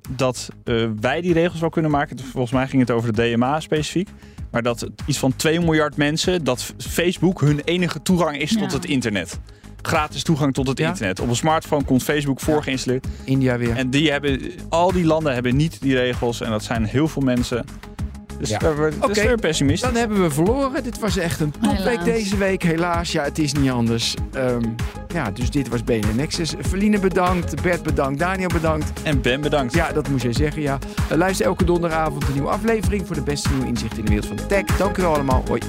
[0.10, 2.20] dat eh, wij die regels wel kunnen maken.
[2.20, 4.10] Volgens mij ging het over de DMA specifiek.
[4.52, 8.86] Maar dat iets van 2 miljard mensen, dat Facebook hun enige toegang is tot het
[8.86, 9.40] internet.
[9.82, 10.88] Gratis toegang tot het Ja.
[10.88, 11.20] internet.
[11.20, 13.08] Op een smartphone komt Facebook voor geïnstalleerd.
[13.24, 13.76] India weer.
[13.76, 16.42] En die hebben, al die landen hebben niet die regels.
[16.42, 17.66] En dat zijn heel veel mensen.
[18.40, 18.58] Dus Ja.
[18.58, 19.90] daar is weer pessimistisch.
[19.92, 20.84] Dan hebben we verloren.
[20.84, 22.64] Dit was echt een topweek deze week.
[22.64, 24.16] Helaas, ja, het is niet anders.
[24.34, 24.62] Ehm,
[25.14, 26.54] ja, dus dit was BNN Nexus.
[26.68, 28.92] Feline bedankt, Bert bedankt, Daniel bedankt.
[29.04, 29.74] En Ben bedankt.
[29.74, 30.78] Ja, dat moest jij zeggen, ja.
[31.10, 33.08] Eh, luister elke donderdagavond een nieuwe aflevering...
[33.08, 34.78] voor de beste nieuwe inzichten in de wereld van de tech.
[34.78, 35.44] Dank u wel allemaal.
[35.48, 35.62] Hoi.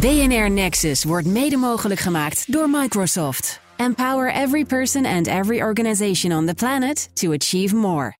[0.00, 3.62] BNR Nexus wordt mede mogelijk gemaakt door Microsoft.
[3.78, 8.14] Empower every person and every organization on the planet to achieve more.